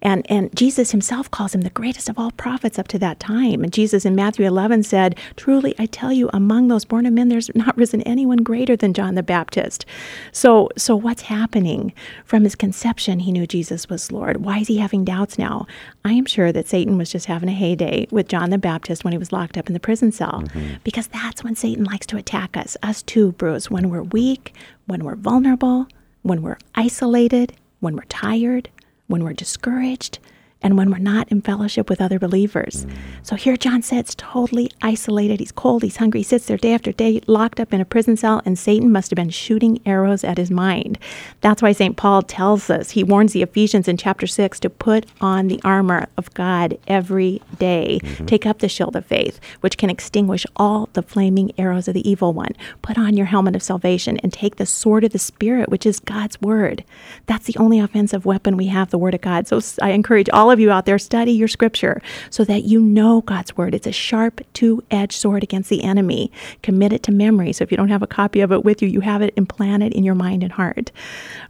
And, 0.03 0.27
and 0.31 0.55
Jesus 0.55 0.91
himself 0.91 1.31
calls 1.31 1.55
him 1.55 1.63
the 1.63 1.71
greatest 1.71 2.09
of 2.09 2.19
all 2.19 2.31
prophets 2.33 2.79
up 2.79 2.89
to 2.89 2.99
that 2.99 3.21
time. 3.21 3.63
And 3.63 3.73
Jesus 3.73 4.05
in 4.05 4.15
Matthew 4.15 4.47
11 4.47 4.83
said, 4.83 5.19
Truly, 5.37 5.75
I 5.79 5.87
tell 5.87 6.13
you, 6.13 6.31
among 6.33 6.69
those 6.69 6.85
born 6.85 7.07
of 7.07 7.13
men, 7.13 7.29
there's 7.29 7.55
not 7.55 7.77
risen 7.77 8.03
anyone 8.03 8.39
greater 8.39 8.77
than 8.77 8.95
John 8.95 9.15
the 9.15 9.23
Baptist. 9.23 9.87
So, 10.33 10.69
so 10.77 10.97
what's 10.97 11.23
happening? 11.23 11.93
From 12.25 12.45
his 12.45 12.55
conception, 12.55 13.21
he 13.21 13.33
knew 13.33 13.47
Jesus 13.47 13.89
was 13.89 14.13
Lord. 14.13 14.39
Why 14.39 14.59
is 14.59 14.69
he 14.69 14.79
having 14.79 15.05
doubts 15.05 15.39
now? 15.39 15.67
I 16.05 16.13
am 16.13 16.27
sure 16.27 16.53
that 16.53 16.69
Satan 16.69 16.99
was 16.99 17.11
just 17.11 17.27
having 17.27 17.49
a 17.49 17.53
heyday 17.53 18.07
with 18.11 18.29
John 18.29 18.51
the 18.51 18.59
Baptist 18.59 19.05
when 19.05 19.13
he 19.13 19.19
was 19.19 19.33
locked 19.33 19.59
up 19.59 19.67
in 19.67 19.73
the 19.73 19.81
prison 19.81 20.13
cell, 20.13 20.43
mm-hmm. 20.47 20.77
because 20.85 21.09
that's 21.09 21.43
when 21.43 21.57
Satan 21.57 21.85
likes 21.85 22.07
to 22.07 22.17
attack 22.17 22.57
us, 22.57 22.77
us 22.83 23.03
too, 23.03 23.33
Bruce, 23.33 23.71
when 23.71 23.91
we're 23.91 24.03
weak, 24.03 24.55
when 24.87 25.05
we're 25.05 25.17
vulnerable, 25.17 25.89
when 26.27 26.43
we're 26.43 26.59
isolated, 26.75 27.53
when 27.79 27.95
we're 27.95 28.03
tired, 28.09 28.69
when 29.07 29.23
we're 29.23 29.33
discouraged, 29.33 30.19
and 30.63 30.77
when 30.77 30.91
we're 30.91 30.99
not 30.99 31.31
in 31.31 31.43
fellowship 31.43 31.89
with 31.89 32.01
other 32.01 32.19
believers. 32.19 32.87
So 33.23 33.37
here 33.37 33.57
John 33.57 33.83
sits 33.83 34.15
totally 34.17 34.71
isolated. 34.83 35.39
He's 35.41 35.53
cold, 35.53 35.83
he's 35.83 35.97
hungry, 35.97 36.21
he 36.21 36.25
sits 36.25 36.47
there 36.47 36.57
day 36.57 36.75
after 36.75 36.93
day, 36.93 37.21
locked 37.27 37.61
up 37.61 37.73
in 37.73 37.81
a 37.81 37.85
prison 37.85 38.17
cell, 38.17 38.43
and 38.45 38.59
Satan 38.59 38.91
must 38.91 39.11
have 39.11 39.17
been 39.17 39.31
shooting 39.31 39.81
arrows 39.85 40.25
at 40.25 40.39
his 40.39 40.51
mind. 40.51 40.99
That's 41.41 41.63
why 41.63 41.73
St. 41.73 41.97
Paul 41.97 42.23
tells 42.23 42.71
us, 42.71 42.91
he 42.91 43.05
warns 43.05 43.33
the 43.33 43.43
Ephesians 43.43 43.87
in 43.87 43.97
chapter 43.97 44.27
6 44.27 44.59
to 44.61 44.71
put 44.71 45.07
on 45.21 45.49
the 45.49 45.61
armor 45.63 46.07
of 46.17 46.33
God 46.35 46.79
every 46.87 47.43
day. 47.59 48.01
Mm-hmm. 48.03 48.27
Take 48.27 48.47
up 48.47 48.59
the 48.59 48.69
shield 48.69 48.97
of 48.97 49.07
faith, 49.07 49.39
which 49.61 49.77
can 49.77 49.91
extinguish 49.91 50.47
all 50.57 50.89
the 50.95 51.03
flaming 51.03 51.53
arrows 51.59 51.87
of 51.87 51.95
the 51.95 52.09
evil 52.09 52.33
one. 52.33 52.53
Put 52.83 52.99
on 52.99 53.17
your 53.17 53.27
helmet 53.27 53.57
of 53.57 53.63
salvation 53.63 54.17
and 54.19 54.33
take 54.33 54.57
the 54.57 54.67
sword 54.67 55.05
of 55.05 55.13
the 55.13 55.19
Spirit, 55.19 55.69
which 55.69 55.87
is 55.87 56.01
God's 56.01 56.41
word. 56.41 56.85
That's 57.27 57.47
the 57.47 57.57
only 57.59 57.79
offensive 57.79 58.25
weapon 58.25 58.57
we 58.57 58.67
have, 58.67 58.91
the 58.91 58.99
word 58.99 59.15
of 59.15 59.21
God. 59.21 59.47
So 59.47 59.61
I 59.83 59.91
encourage 59.91 60.29
all 60.31 60.46
of 60.51 60.61
you 60.61 60.71
out 60.71 60.87
there, 60.87 60.99
study 60.99 61.33
your 61.33 61.49
scripture 61.49 62.01
so 62.31 62.45
that 62.45 62.65
you 62.65 62.81
know 62.81 63.21
God's 63.23 63.57
word. 63.57 63.75
It's 63.75 63.87
a 63.87 63.93
sharp, 63.93 64.41
two 64.53 64.83
edged 64.91 65.15
sword 65.15 65.43
against 65.43 65.71
the 65.71 65.83
enemy. 65.83 66.31
Commit 66.63 66.93
it 66.93 67.03
to 67.05 67.13
memory. 67.13 67.53
So 67.53 67.63
if 67.63 67.71
you 67.71 67.77
don't 67.77 67.89
have 67.89 68.03
a 68.03 68.07
copy 68.07 68.41
of 68.41 68.53
it 68.53 68.65
with 68.65 68.83
you, 68.83 68.89
you 68.89 69.01
have 69.01 69.23
it 69.23 69.35
implanted 69.37 69.93
in 69.93 70.05
your 70.05 70.15
mind 70.15 70.43
and 70.43 70.53
heart. 70.53 70.91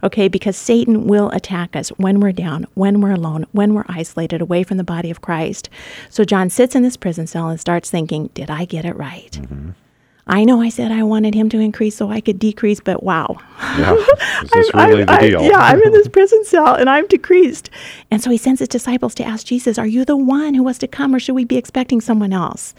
Okay, 0.03 0.27
because 0.27 0.57
Satan 0.57 1.07
will 1.07 1.29
attack 1.31 1.75
us 1.75 1.89
when 1.89 2.19
we're 2.19 2.31
down, 2.31 2.65
when 2.73 3.01
we're 3.01 3.13
alone, 3.13 3.45
when 3.51 3.73
we're 3.73 3.85
isolated 3.87 4.41
away 4.41 4.63
from 4.63 4.77
the 4.77 4.83
body 4.83 5.11
of 5.11 5.21
Christ. 5.21 5.69
So 6.09 6.23
John 6.23 6.49
sits 6.49 6.75
in 6.75 6.83
this 6.83 6.97
prison 6.97 7.27
cell 7.27 7.49
and 7.49 7.59
starts 7.59 7.89
thinking, 7.89 8.27
Did 8.33 8.49
I 8.49 8.65
get 8.65 8.85
it 8.85 8.95
right? 8.95 9.31
Mm-hmm. 9.31 9.71
I 10.29 10.43
know 10.43 10.61
I 10.61 10.67
said 10.67 10.91
I 10.91 11.03
wanted 11.03 11.33
him 11.33 11.47
to 11.49 11.59
increase 11.59 11.95
so 11.95 12.09
I 12.09 12.19
could 12.19 12.37
decrease, 12.37 12.81
but 12.81 13.01
wow. 13.01 13.37
Yeah. 13.77 13.93
Is 14.43 14.49
this 14.51 14.71
I'm- 14.73 14.89
really 14.89 15.03
the 15.03 15.11
I- 15.13 15.21
deal? 15.29 15.43
yeah, 15.43 15.59
I'm 15.59 15.81
in 15.81 15.91
this 15.91 16.07
prison 16.17 16.43
cell 16.45 16.75
and 16.75 16.89
I'm 16.89 17.07
decreased. 17.07 17.69
And 18.11 18.21
so 18.21 18.29
he 18.29 18.37
sends 18.37 18.59
his 18.59 18.69
disciples 18.69 19.13
to 19.15 19.23
ask 19.23 19.45
Jesus, 19.45 19.77
Are 19.77 19.87
you 19.87 20.05
the 20.05 20.17
one 20.17 20.53
who 20.53 20.63
was 20.63 20.77
to 20.79 20.87
come 20.87 21.13
or 21.13 21.19
should 21.19 21.35
we 21.35 21.45
be 21.45 21.57
expecting 21.57 22.01
someone 22.01 22.33
else? 22.33 22.73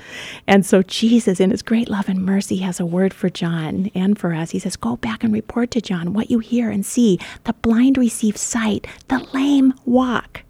And 0.47 0.65
so 0.65 0.83
Jesus, 0.83 1.41
in 1.41 1.51
his 1.51 1.63
great 1.63 1.89
love 1.89 2.09
and 2.09 2.25
mercy, 2.25 2.57
has 2.59 2.81
a 2.81 2.87
word 2.87 3.13
for 3.15 3.29
John 3.29 3.91
and 3.95 4.19
for 4.19 4.35
us. 4.35 4.51
He 4.51 4.59
says, 4.59 4.77
Go 4.77 4.97
back 4.97 5.23
and 5.25 5.33
report 5.33 5.71
to 5.73 5.81
John 5.81 6.13
what 6.13 6.31
you 6.31 6.39
hear 6.39 6.71
and 6.71 6.85
see. 6.85 7.19
The 7.45 7.53
blind 7.55 7.99
receive 7.99 8.37
sight, 8.37 8.87
the 9.09 9.19
lame 9.33 9.75
walk. 9.85 10.43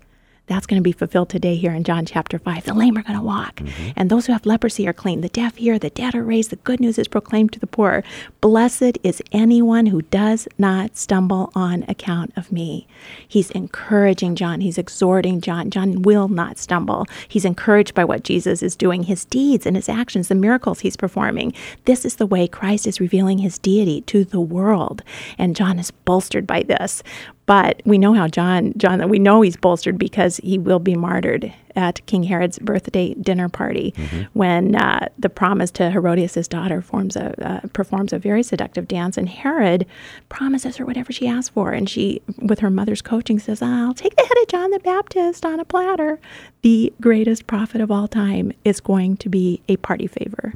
That's 0.49 0.67
going 0.67 0.81
to 0.81 0.83
be 0.83 0.93
fulfilled 0.93 1.29
today 1.29 1.57
here 1.57 1.73
in 1.73 1.85
John 1.85 2.07
chapter 2.07 2.39
5. 2.39 2.65
The 2.65 2.75
lame 2.75 2.97
are 2.97 3.03
going 3.03 3.19
to 3.19 3.25
walk, 3.25 3.57
mm-hmm. 3.57 3.91
and 3.97 4.11
those 4.11 4.27
who 4.27 4.33
have 4.33 4.47
leprosy 4.47 4.89
are 4.89 4.95
clean. 4.95 5.21
The 5.21 5.29
deaf 5.29 5.57
hear, 5.57 5.79
the 5.79 5.91
dead 5.91 6.15
are 6.15 6.23
raised, 6.23 6.51
the 6.51 6.57
good 6.57 6.81
news 6.81 6.99
is 6.99 7.07
proclaimed 7.07 7.53
to 7.53 7.61
the 7.61 7.67
poor. 7.67 8.03
Blessed 8.41 8.99
is 9.03 9.23
anyone 9.31 9.87
who 9.87 10.03
does 10.03 10.49
not 10.57 10.97
stumble 10.97 11.53
on 11.55 11.85
account 11.87 12.33
of 12.35 12.51
me. 12.51 12.87
He's 13.27 13.51
encouraging 13.51 14.37
John, 14.37 14.63
he's 14.63 14.79
exhorting 14.79 15.43
John. 15.43 15.71
John 15.71 16.03
will 16.03 16.29
not 16.29 16.59
stumble. 16.59 17.07
He's 17.29 17.45
encouraged 17.45 17.95
by 17.95 18.05
what 18.05 18.25
Jesus 18.25 18.63
is 18.63 18.75
doing, 18.75 19.03
his 19.05 19.27
deeds 19.27 19.67
and 19.67 19.77
his 19.77 19.89
actions, 19.89 20.29
the 20.29 20.35
miracles 20.35 20.81
he's 20.81 20.97
performing. 20.97 21.53
This 21.85 22.07
is 22.07 22.17
the 22.17 22.27
way 22.27 22.49
Christ 22.49 22.87
is 22.87 23.01
revealing 23.01 23.39
his 23.39 23.59
deity 23.59 24.01
to 24.03 24.25
the 24.25 24.41
world, 24.41 25.03
and 25.37 25.55
John 25.55 25.79
is 25.79 25.91
bolstered 25.91 26.47
by 26.47 26.63
this. 26.63 27.03
But 27.49 27.81
we 27.87 27.97
know 27.97 28.13
how 28.13 28.29
John, 28.29 28.75
John, 28.77 29.09
we 29.09 29.19
know 29.19 29.41
he's 29.41 29.57
bolstered 29.57 29.99
because 29.99 30.37
he 30.37 30.59
will 30.59 30.79
be 30.79 30.95
martyred 30.95 31.51
at 31.75 32.05
King 32.05 32.25
Herod's 32.25 32.59
birthday 32.59 33.15
dinner 33.15 33.49
party 33.49 33.95
when 34.35 34.75
uh, 34.77 35.09
the 35.19 35.31
promise 35.31 35.71
to 35.71 35.91
Herodias' 35.91 36.47
daughter 36.47 36.83
forms 36.83 37.17
a, 37.17 37.33
uh, 37.43 37.61
performs 37.73 38.13
a 38.13 38.19
very 38.19 38.43
seductive 38.43 38.87
dance, 38.87 39.17
and 39.17 39.31
Herod 39.31 39.87
promises 40.29 40.77
her 40.77 40.85
whatever 40.85 41.11
she 41.11 41.27
asks 41.27 41.49
for, 41.49 41.71
and 41.71 41.89
she, 41.89 42.21
with 42.43 42.59
her 42.59 42.69
mother's 42.69 43.01
coaching, 43.01 43.39
says, 43.39 43.63
"I'll 43.63 43.95
take 43.95 44.15
the 44.17 44.25
head 44.25 44.43
of 44.43 44.49
John 44.49 44.71
the 44.71 44.81
Baptist 44.81 45.47
on 45.47 45.59
a 45.59 45.65
platter." 45.65 46.19
The 46.61 46.93
greatest 47.01 47.47
prophet 47.47 47.81
of 47.81 47.91
all 47.91 48.09
time 48.09 48.53
is 48.65 48.79
going 48.81 49.17
to 49.19 49.31
be 49.31 49.63
a 49.69 49.77
party 49.77 50.07
favor 50.07 50.53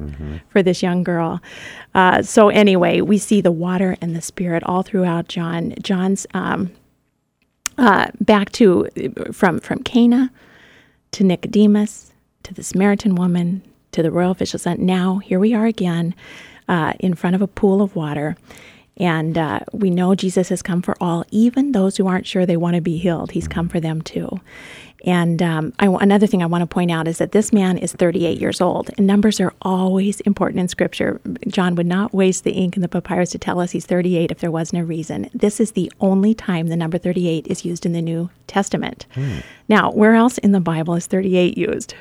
for 0.49 0.61
this 0.61 0.83
young 0.83 1.01
girl. 1.03 1.41
Uh, 1.95 2.21
so 2.21 2.49
anyway, 2.49 3.01
we 3.01 3.17
see 3.17 3.41
the 3.41 3.51
water 3.51 3.95
and 3.99 4.15
the 4.15 4.21
Spirit 4.21 4.61
all 4.65 4.83
throughout 4.83 5.27
John. 5.27 5.73
John's 5.81 6.27
um, 6.35 6.71
uh, 7.77 8.07
back 8.19 8.51
to 8.53 8.87
from 9.31 9.59
from 9.59 9.79
Cana 9.83 10.31
to 11.11 11.23
Nicodemus 11.23 12.13
to 12.43 12.53
the 12.53 12.63
Samaritan 12.63 13.15
woman 13.15 13.61
to 13.91 14.03
the 14.03 14.11
royal 14.11 14.31
official 14.31 14.59
son. 14.59 14.85
Now 14.85 15.17
here 15.19 15.39
we 15.39 15.53
are 15.53 15.65
again 15.65 16.15
uh, 16.67 16.93
in 16.99 17.13
front 17.13 17.35
of 17.35 17.41
a 17.41 17.47
pool 17.47 17.81
of 17.81 17.95
water. 17.95 18.35
And 18.97 19.37
uh, 19.39 19.61
we 19.71 19.89
know 19.89 20.13
Jesus 20.13 20.49
has 20.49 20.61
come 20.61 20.83
for 20.83 20.95
all, 21.01 21.25
even 21.31 21.71
those 21.71 21.97
who 21.97 22.05
aren't 22.07 22.27
sure 22.27 22.45
they 22.45 22.57
want 22.57 22.75
to 22.75 22.81
be 22.81 22.97
healed. 22.97 23.31
He's 23.31 23.47
come 23.47 23.67
for 23.67 23.79
them 23.79 24.03
too. 24.03 24.39
And 25.05 25.41
um, 25.41 25.73
I, 25.79 25.87
another 25.87 26.27
thing 26.27 26.41
I 26.41 26.45
want 26.45 26.61
to 26.61 26.65
point 26.65 26.89
out 26.89 27.07
is 27.07 27.17
that 27.17 27.33
this 27.33 27.51
man 27.51 27.77
is 27.77 27.91
38 27.91 28.39
years 28.39 28.61
old, 28.61 28.89
and 28.97 29.05
numbers 29.05 29.41
are 29.41 29.53
always 29.61 30.21
important 30.21 30.61
in 30.61 30.67
Scripture. 30.69 31.19
John 31.47 31.75
would 31.75 31.87
not 31.87 32.13
waste 32.13 32.45
the 32.45 32.51
ink 32.51 32.77
in 32.77 32.81
the 32.81 32.87
papyrus 32.87 33.31
to 33.31 33.37
tell 33.37 33.59
us 33.59 33.71
he's 33.71 33.85
38 33.85 34.31
if 34.31 34.39
there 34.39 34.51
wasn't 34.51 34.81
a 34.81 34.85
reason. 34.85 35.29
This 35.33 35.59
is 35.59 35.73
the 35.73 35.91
only 35.99 36.33
time 36.33 36.67
the 36.67 36.77
number 36.77 36.97
38 36.97 37.47
is 37.47 37.65
used 37.65 37.85
in 37.85 37.91
the 37.91 38.01
New 38.01 38.29
Testament. 38.47 39.05
Now, 39.67 39.91
where 39.91 40.15
else 40.15 40.37
in 40.37 40.53
the 40.53 40.61
Bible 40.61 40.95
is 40.95 41.05
38 41.05 41.57
used? 41.57 41.95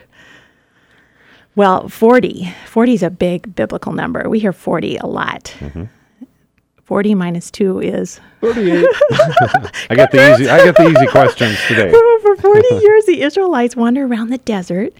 Well, 1.56 1.88
40. 1.88 2.54
40 2.66 2.94
is 2.94 3.02
a 3.02 3.10
big 3.10 3.54
biblical 3.54 3.92
number. 3.92 4.28
We 4.28 4.38
hear 4.38 4.52
40 4.52 4.96
a 4.98 5.06
lot. 5.06 5.54
40 6.84 7.14
minus 7.14 7.50
2 7.50 7.80
is 7.80 8.20
38. 8.40 8.86
I 9.90 9.94
got 9.94 10.10
the 10.10 10.32
easy. 10.34 10.48
I 10.48 10.64
got 10.64 10.76
the 10.76 10.88
easy 10.88 11.06
questions 11.06 11.56
today. 11.68 11.90
For 12.22 12.36
40 12.36 12.74
years, 12.82 13.04
the 13.06 13.22
Israelites 13.22 13.76
wander 13.76 14.04
around 14.04 14.30
the 14.30 14.38
desert. 14.38 14.92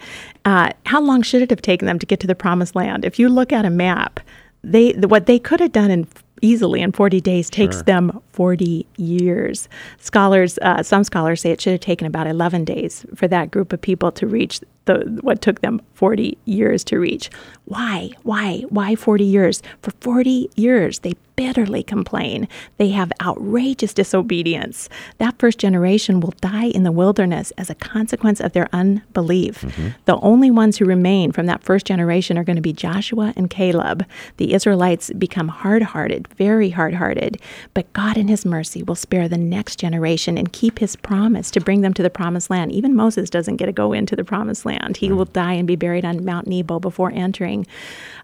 Uh, 0.45 0.71
how 0.87 1.01
long 1.01 1.23
should 1.23 1.43
it 1.43 1.51
have 1.51 1.63
taken 1.63 1.87
them 1.87 1.99
to 1.99 2.07
get 2.07 2.21
to 2.21 2.27
the 2.27 2.35
promised 2.35 2.75
land? 2.77 3.05
If 3.05 3.19
you 3.19 3.29
look 3.29 3.53
at 3.53 3.65
a 3.65 3.71
map, 3.71 4.21
they 4.63 4.93
what 4.93 5.27
they 5.27 5.39
could 5.39 5.61
have 5.61 5.73
done 5.73 5.91
in 5.91 6.07
easily 6.41 6.81
in 6.81 6.91
40 6.93 7.21
days 7.21 7.49
takes 7.49 7.77
Sure. 7.77 7.83
them 7.85 8.21
40 8.33 8.85
years. 8.97 9.69
Scholars, 10.01 10.59
uh, 10.63 10.83
some 10.83 11.05
scholars 11.05 11.41
say 11.41 11.53
it 11.53 11.61
should 11.61 11.71
have 11.73 11.81
taken 11.81 12.05
about 12.07 12.27
11 12.27 12.65
days 12.65 13.07
for 13.15 13.29
that 13.29 13.53
group 13.53 13.73
of 13.73 13.81
people 13.81 14.11
to 14.13 14.27
reach 14.27 14.61
the 14.87 15.19
what 15.21 15.41
took 15.41 15.61
them 15.61 15.81
40 15.95 16.37
years 16.45 16.85
to 16.85 16.99
reach. 16.99 17.31
Why? 17.67 18.11
Why? 18.23 18.65
Why 18.69 18.97
40 18.97 19.25
years? 19.25 19.63
For 19.83 19.93
40 20.01 20.51
years, 20.57 21.01
they 21.01 21.15
bitterly 21.37 21.83
complain. 21.83 22.49
They 22.77 22.91
have 22.91 23.13
outrageous 23.21 23.95
disobedience. 23.95 24.89
That 25.19 25.39
first 25.39 25.59
generation 25.59 26.21
will 26.21 26.35
die 26.41 26.67
in 26.67 26.83
the 26.83 26.93
wilderness 26.93 27.53
as 27.59 27.71
a 27.71 27.75
consequence 27.75 28.41
of 28.41 28.53
their 28.53 28.69
unbelief. 28.73 29.63
Mm-hmm. 29.63 29.89
The 30.05 30.17
only 30.19 30.51
ones 30.51 30.77
who 30.77 30.85
remain 30.85 31.33
from 31.33 31.47
that 31.47 31.63
first 31.63 31.87
generation 31.87 32.39
are 32.39 32.45
going 32.45 32.57
to 32.57 32.63
be 32.63 32.73
Joshua 32.73 33.33
and 33.37 33.49
Caleb. 33.49 34.07
The 34.37 34.55
Israelites 34.55 35.11
become 35.19 35.49
hard 35.49 35.83
hearted, 35.83 36.29
very 36.29 36.71
hard 36.71 36.95
hearted, 36.95 37.41
but 37.75 37.93
God 37.93 38.17
in 38.17 38.29
His 38.29 38.45
mercy 38.45 38.83
will 38.83 38.95
spare 38.95 39.29
the 39.29 39.39
next 39.39 39.79
generation 39.79 40.37
and 40.37 40.53
keep 40.53 40.79
His 40.79 40.97
promise 40.97 41.51
to 41.53 41.61
bring 41.61 41.81
them 41.81 41.95
to 41.95 42.03
the 42.03 42.11
promised 42.11 42.51
land. 42.51 42.73
Even 42.73 42.95
Moses 42.95 43.31
doesn't 43.31 43.57
get 43.57 43.67
to 43.67 43.73
go 43.73 43.93
into 43.93 44.17
the 44.17 44.25
promised 44.25 44.65
land, 44.65 44.72
he 44.97 45.13
will 45.13 45.25
die 45.25 45.55
and 45.55 45.67
be 45.67 45.77
buried 45.77 46.05
on 46.05 46.25
Mount 46.25 46.47
Nebo 46.47 46.79
before 46.79 47.13
entering. 47.15 47.67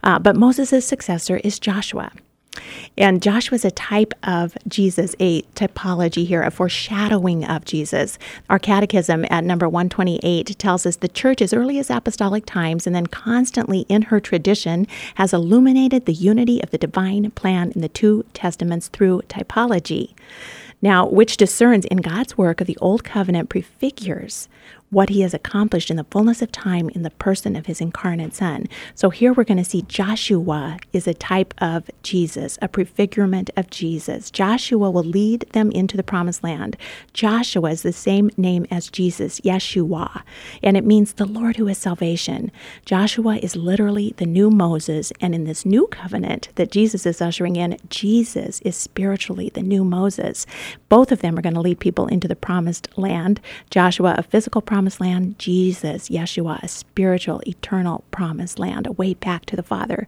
Uh, 0.02 0.18
but 0.18 0.36
Moses' 0.36 0.86
successor 0.86 1.38
is 1.38 1.58
Joshua. 1.58 2.12
And 2.96 3.22
Joshua 3.22 3.56
is 3.56 3.64
a 3.64 3.70
type 3.70 4.12
of 4.22 4.56
Jesus, 4.66 5.14
a 5.20 5.42
typology 5.54 6.26
here, 6.26 6.42
a 6.42 6.50
foreshadowing 6.50 7.44
of 7.44 7.64
Jesus. 7.64 8.18
Our 8.50 8.58
catechism 8.58 9.24
at 9.30 9.44
number 9.44 9.68
128 9.68 10.58
tells 10.58 10.86
us 10.86 10.96
the 10.96 11.08
church, 11.08 11.40
as 11.40 11.52
early 11.52 11.78
as 11.78 11.90
apostolic 11.90 12.46
times 12.46 12.86
and 12.86 12.94
then 12.94 13.06
constantly 13.06 13.80
in 13.88 14.02
her 14.02 14.20
tradition, 14.20 14.86
has 15.16 15.32
illuminated 15.32 16.06
the 16.06 16.12
unity 16.12 16.62
of 16.62 16.70
the 16.70 16.78
divine 16.78 17.30
plan 17.32 17.72
in 17.72 17.80
the 17.80 17.88
two 17.88 18.24
testaments 18.34 18.88
through 18.88 19.22
typology. 19.28 20.14
Now, 20.80 21.08
which 21.08 21.36
discerns 21.36 21.84
in 21.86 21.98
God's 21.98 22.38
work 22.38 22.60
of 22.60 22.68
the 22.68 22.78
Old 22.80 23.02
Covenant 23.02 23.48
prefigures 23.48 24.48
what 24.90 25.10
he 25.10 25.20
has 25.20 25.34
accomplished 25.34 25.90
in 25.90 25.96
the 25.96 26.04
fullness 26.04 26.40
of 26.40 26.50
time 26.50 26.88
in 26.90 27.02
the 27.02 27.10
person 27.10 27.54
of 27.54 27.66
his 27.66 27.80
incarnate 27.80 28.34
Son. 28.34 28.66
So 28.94 29.10
here 29.10 29.32
we're 29.32 29.44
going 29.44 29.58
to 29.58 29.64
see 29.64 29.82
Joshua 29.82 30.78
is 30.92 31.06
a 31.06 31.12
type 31.12 31.52
of 31.58 31.90
Jesus, 32.02 32.58
a 32.62 32.68
prefigurement 32.68 33.50
of 33.56 33.68
Jesus. 33.68 34.30
Joshua 34.30 34.90
will 34.90 35.04
lead 35.04 35.42
them 35.52 35.70
into 35.72 35.96
the 35.96 36.02
promised 36.02 36.42
land. 36.42 36.76
Joshua 37.12 37.70
is 37.70 37.82
the 37.82 37.92
same 37.92 38.30
name 38.38 38.66
as 38.70 38.88
Jesus, 38.88 39.40
Yeshua, 39.40 40.22
and 40.62 40.76
it 40.76 40.86
means 40.86 41.12
the 41.12 41.26
Lord 41.26 41.56
who 41.56 41.68
is 41.68 41.76
salvation. 41.76 42.50
Joshua 42.86 43.36
is 43.36 43.56
literally 43.56 44.14
the 44.16 44.26
new 44.26 44.48
Moses, 44.50 45.12
and 45.20 45.34
in 45.34 45.44
this 45.44 45.66
new 45.66 45.86
covenant 45.88 46.48
that 46.54 46.70
Jesus 46.70 47.04
is 47.04 47.20
ushering 47.20 47.56
in, 47.56 47.76
Jesus 47.90 48.60
is 48.60 48.76
spiritually 48.76 49.50
the 49.52 49.62
new 49.62 49.84
Moses. 49.84 50.46
Both 50.88 51.12
of 51.12 51.20
them 51.20 51.38
are 51.38 51.42
going 51.42 51.54
to 51.54 51.60
lead 51.60 51.78
people 51.78 52.06
into 52.06 52.28
the 52.28 52.36
promised 52.36 52.88
land. 52.96 53.40
Joshua, 53.70 54.14
a 54.16 54.22
physical 54.22 54.62
promise 54.62 54.77
promised 54.78 55.00
land? 55.00 55.36
Jesus, 55.40 56.08
Yeshua, 56.08 56.62
a 56.62 56.68
spiritual, 56.68 57.42
eternal 57.48 58.04
promised 58.12 58.60
land, 58.60 58.86
a 58.86 58.92
way 58.92 59.12
back 59.12 59.44
to 59.46 59.56
the 59.56 59.62
Father. 59.64 60.06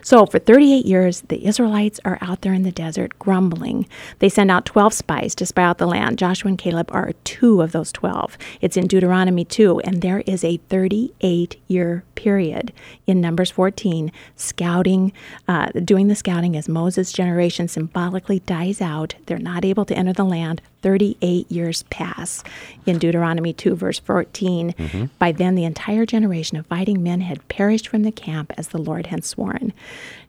So 0.00 0.26
for 0.26 0.38
38 0.38 0.86
years, 0.86 1.22
the 1.22 1.44
Israelites 1.44 1.98
are 2.04 2.18
out 2.20 2.42
there 2.42 2.52
in 2.52 2.62
the 2.62 2.70
desert 2.70 3.18
grumbling. 3.18 3.88
They 4.20 4.28
send 4.28 4.52
out 4.52 4.64
12 4.64 4.94
spies 4.94 5.34
to 5.34 5.44
spy 5.44 5.64
out 5.64 5.78
the 5.78 5.88
land. 5.88 6.18
Joshua 6.18 6.50
and 6.50 6.56
Caleb 6.56 6.88
are 6.92 7.14
two 7.24 7.62
of 7.62 7.72
those 7.72 7.90
12. 7.90 8.38
It's 8.60 8.76
in 8.76 8.86
Deuteronomy 8.86 9.44
2, 9.44 9.80
and 9.80 10.02
there 10.02 10.20
is 10.20 10.44
a 10.44 10.58
38 10.68 11.60
year 11.66 12.04
period 12.14 12.72
in 13.08 13.20
Numbers 13.20 13.50
14, 13.50 14.12
scouting, 14.36 15.12
uh, 15.48 15.66
doing 15.84 16.06
the 16.06 16.14
scouting 16.14 16.56
as 16.56 16.68
Moses' 16.68 17.12
generation 17.12 17.66
symbolically 17.66 18.38
dies 18.38 18.80
out. 18.80 19.16
They're 19.26 19.38
not 19.38 19.64
able 19.64 19.84
to 19.86 19.96
enter 19.96 20.12
the 20.12 20.24
land. 20.24 20.62
38 20.82 21.50
years 21.50 21.84
pass 21.84 22.44
in 22.84 22.98
Deuteronomy 22.98 23.52
2, 23.52 23.74
verse 23.74 23.98
14. 24.00 24.72
Mm-hmm. 24.72 25.04
By 25.18 25.32
then, 25.32 25.54
the 25.54 25.64
entire 25.64 26.04
generation 26.04 26.58
of 26.58 26.66
fighting 26.66 27.02
men 27.02 27.22
had 27.22 27.46
perished 27.48 27.88
from 27.88 28.02
the 28.02 28.12
camp 28.12 28.52
as 28.56 28.68
the 28.68 28.78
Lord 28.78 29.06
had 29.06 29.24
sworn. 29.24 29.72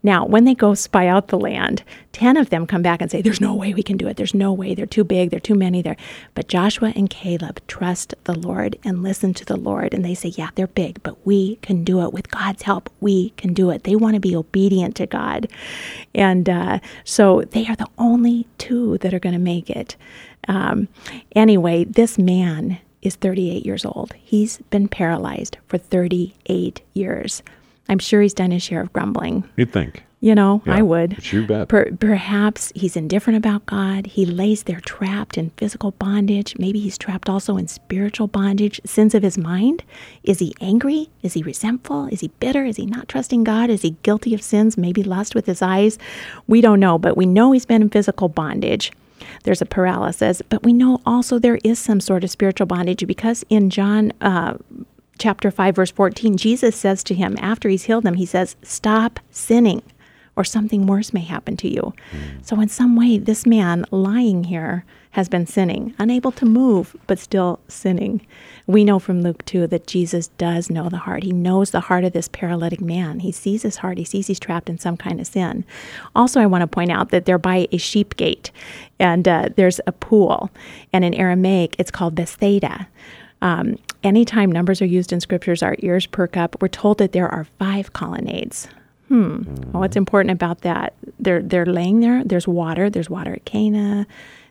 Now, 0.04 0.26
when 0.26 0.44
they 0.44 0.54
go 0.54 0.74
spy 0.74 1.08
out 1.08 1.30
the 1.30 1.40
land, 1.40 1.84
10 2.12 2.36
of 2.36 2.50
them 2.50 2.68
come 2.68 2.82
back 2.82 3.02
and 3.02 3.10
say, 3.10 3.22
There's 3.22 3.42
no 3.42 3.56
way 3.56 3.74
we 3.74 3.82
can 3.82 3.96
do 3.96 4.08
it. 4.08 4.18
There's 4.18 4.34
no 4.34 4.52
way. 4.52 4.76
They're 4.76 4.86
too 4.86 5.06
big. 5.06 5.30
They're 5.30 5.40
too 5.40 5.56
many 5.56 5.82
there. 5.82 5.96
But 6.36 6.50
Joshua 6.50 6.92
and 6.96 7.10
Caleb 7.10 7.62
trust 7.68 8.14
the 8.26 8.38
Lord 8.38 8.78
and 8.84 9.02
listen 9.02 9.34
to 9.36 9.46
the 9.46 9.56
Lord. 9.56 9.94
And 9.94 10.04
they 10.04 10.14
say, 10.14 10.30
Yeah, 10.30 10.50
they're 10.56 10.68
big, 10.68 11.02
but 11.04 11.26
we 11.26 11.56
can 11.58 11.84
do 11.84 12.04
it. 12.04 12.12
With 12.14 12.30
God's 12.30 12.64
help, 12.64 12.90
we 13.00 13.32
can 13.32 13.54
do 13.54 13.70
it. 13.70 13.84
They 13.84 13.96
want 13.96 14.16
to 14.16 14.20
be 14.20 14.36
obedient 14.36 14.96
to 14.98 15.08
God. 15.08 15.48
And 16.14 16.50
uh, 16.50 16.80
so 17.06 17.42
they 17.42 17.66
are 17.68 17.76
the 17.76 17.90
only 17.98 18.46
two 18.58 18.98
that 19.00 19.14
are 19.14 19.20
going 19.20 19.34
to 19.34 19.40
make 19.40 19.70
it. 19.70 19.96
Um, 20.48 20.90
anyway, 21.34 21.86
this 21.86 22.18
man 22.18 22.80
is 23.02 23.16
38 23.16 23.66
years 23.66 23.86
old. 23.86 24.14
He's 24.14 24.58
been 24.70 24.88
paralyzed 24.88 25.58
for 25.68 25.78
38 25.78 26.82
years. 26.94 27.42
I'm 27.90 28.00
sure 28.00 28.22
he's 28.22 28.34
done 28.34 28.52
his 28.52 28.64
share 28.64 28.82
of 28.82 28.92
grumbling. 28.94 29.44
You'd 29.58 29.72
think. 29.74 30.04
You 30.22 30.34
know, 30.36 30.62
Yeah, 30.66 30.76
I 30.78 30.82
would. 30.82 31.34
you 31.34 31.46
bet. 31.46 31.68
Per- 31.68 31.92
perhaps 32.00 32.72
he's 32.76 32.96
indifferent 32.96 33.36
about 33.36 33.66
God. 33.66 34.08
He 34.08 34.26
lays 34.26 34.64
there 34.64 34.80
trapped 34.80 35.38
in 35.38 35.50
physical 35.58 35.92
bondage. 35.92 36.56
Maybe 36.58 36.80
he's 36.80 36.98
trapped 36.98 37.28
also 37.30 37.58
in 37.58 37.68
spiritual 37.68 38.28
bondage, 38.28 38.80
sins 38.86 39.14
of 39.14 39.22
his 39.22 39.38
mind. 39.38 39.84
Is 40.24 40.40
he 40.40 40.56
angry? 40.62 41.10
Is 41.24 41.34
he 41.34 41.44
resentful? 41.44 42.06
Is 42.08 42.22
he 42.22 42.30
bitter? 42.40 42.64
Is 42.64 42.78
he 42.78 42.86
not 42.86 43.10
trusting 43.10 43.44
God? 43.44 43.70
Is 43.70 43.82
he 43.82 43.98
guilty 44.04 44.34
of 44.34 44.42
sins? 44.42 44.78
Maybe 44.78 45.04
lust 45.04 45.36
with 45.36 45.46
his 45.46 45.62
eyes? 45.62 46.00
We 46.48 46.62
don't 46.62 46.80
know, 46.80 46.98
but 46.98 47.18
we 47.18 47.26
know 47.26 47.52
he's 47.52 47.66
been 47.66 47.82
in 47.82 47.90
physical 47.90 48.30
bondage. 48.30 48.94
There's 49.44 49.62
a 49.62 49.66
paralysis, 49.66 50.42
but 50.48 50.64
we 50.64 50.72
know 50.72 51.02
also 51.06 51.38
there 51.38 51.60
is 51.66 51.80
some 51.80 52.00
sort 52.00 52.24
of 52.24 52.30
spiritual 52.32 52.68
bondage 52.68 53.06
because 53.06 53.44
in 53.50 53.70
John 53.70 54.14
uh, 54.22 54.54
chapter 55.18 55.52
5, 55.52 55.76
verse 55.76 55.92
14, 55.92 56.38
Jesus 56.38 56.76
says 56.76 57.04
to 57.04 57.14
him 57.14 57.38
after 57.40 57.70
he's 57.70 57.84
healed 57.84 58.06
him, 58.06 58.16
he 58.16 58.26
says, 58.26 58.56
Stop 58.64 59.20
sinning, 59.32 59.82
or 60.36 60.44
something 60.44 60.88
worse 60.88 61.14
may 61.14 61.22
happen 61.22 61.58
to 61.58 61.70
you. 61.70 61.94
So, 62.42 62.60
in 62.60 62.70
some 62.70 62.96
way, 62.96 63.18
this 63.18 63.46
man 63.46 63.86
lying 63.92 64.46
here 64.46 64.86
has 65.12 65.30
been 65.30 65.46
sinning, 65.46 65.94
unable 66.00 66.32
to 66.32 66.46
move, 66.46 66.96
but 67.06 67.20
still 67.20 67.60
sinning. 67.68 68.26
We 68.66 68.84
know 68.84 68.98
from 68.98 69.22
Luke 69.22 69.46
2 69.46 69.68
that 69.68 69.86
Jesus 69.86 70.30
does 70.40 70.72
know 70.72 70.90
the 70.90 70.98
heart. 70.98 71.22
He 71.22 71.32
knows 71.32 71.70
the 71.70 71.82
heart 71.82 72.04
of 72.04 72.14
this 72.14 72.28
paralytic 72.28 72.82
man. 72.82 73.20
He 73.20 73.32
sees 73.32 73.62
his 73.62 73.78
heart, 73.78 74.00
he 74.00 74.06
sees 74.06 74.26
he's 74.26 74.40
trapped 74.40 74.70
in 74.70 74.80
some 74.80 74.98
kind 74.98 75.20
of 75.20 75.28
sin. 75.28 75.66
Also, 76.16 76.42
I 76.42 76.48
want 76.48 76.64
to 76.64 76.68
point 76.68 76.92
out 76.92 77.10
that 77.10 77.26
they're 77.26 77.38
by 77.38 77.68
a 77.72 77.78
sheep 77.78 78.16
gate, 78.16 78.50
and 79.00 79.28
uh, 79.28 79.50
there's 79.56 79.80
a 79.86 79.92
pool, 79.92 80.50
and 80.92 81.06
in 81.06 81.14
Aramaic, 81.14 81.76
it's 81.78 81.92
called 81.92 82.16
Bethsaida. 82.16 82.88
Um, 83.44 83.78
anytime 84.04 84.52
numbers 84.52 84.82
are 84.82 84.86
used 84.86 85.12
in 85.12 85.20
scriptures, 85.20 85.62
our 85.62 85.76
ears 85.80 86.08
perk 86.08 86.38
up. 86.38 86.56
We're 86.62 86.70
told 86.70 86.98
that 86.98 87.12
there 87.12 87.28
are 87.28 87.46
five 87.60 87.92
colonnades. 87.92 88.70
Hmm. 89.10 89.44
What's 89.74 89.98
important 89.98 90.32
about 90.32 90.62
that? 90.62 90.94
They're 91.20 91.42
they're 91.42 91.66
laying 91.66 92.00
there. 92.00 92.24
There's 92.24 92.48
water. 92.48 92.90
There's 92.90 93.10
water 93.10 93.34
at 93.34 93.46
Cana. 93.46 94.08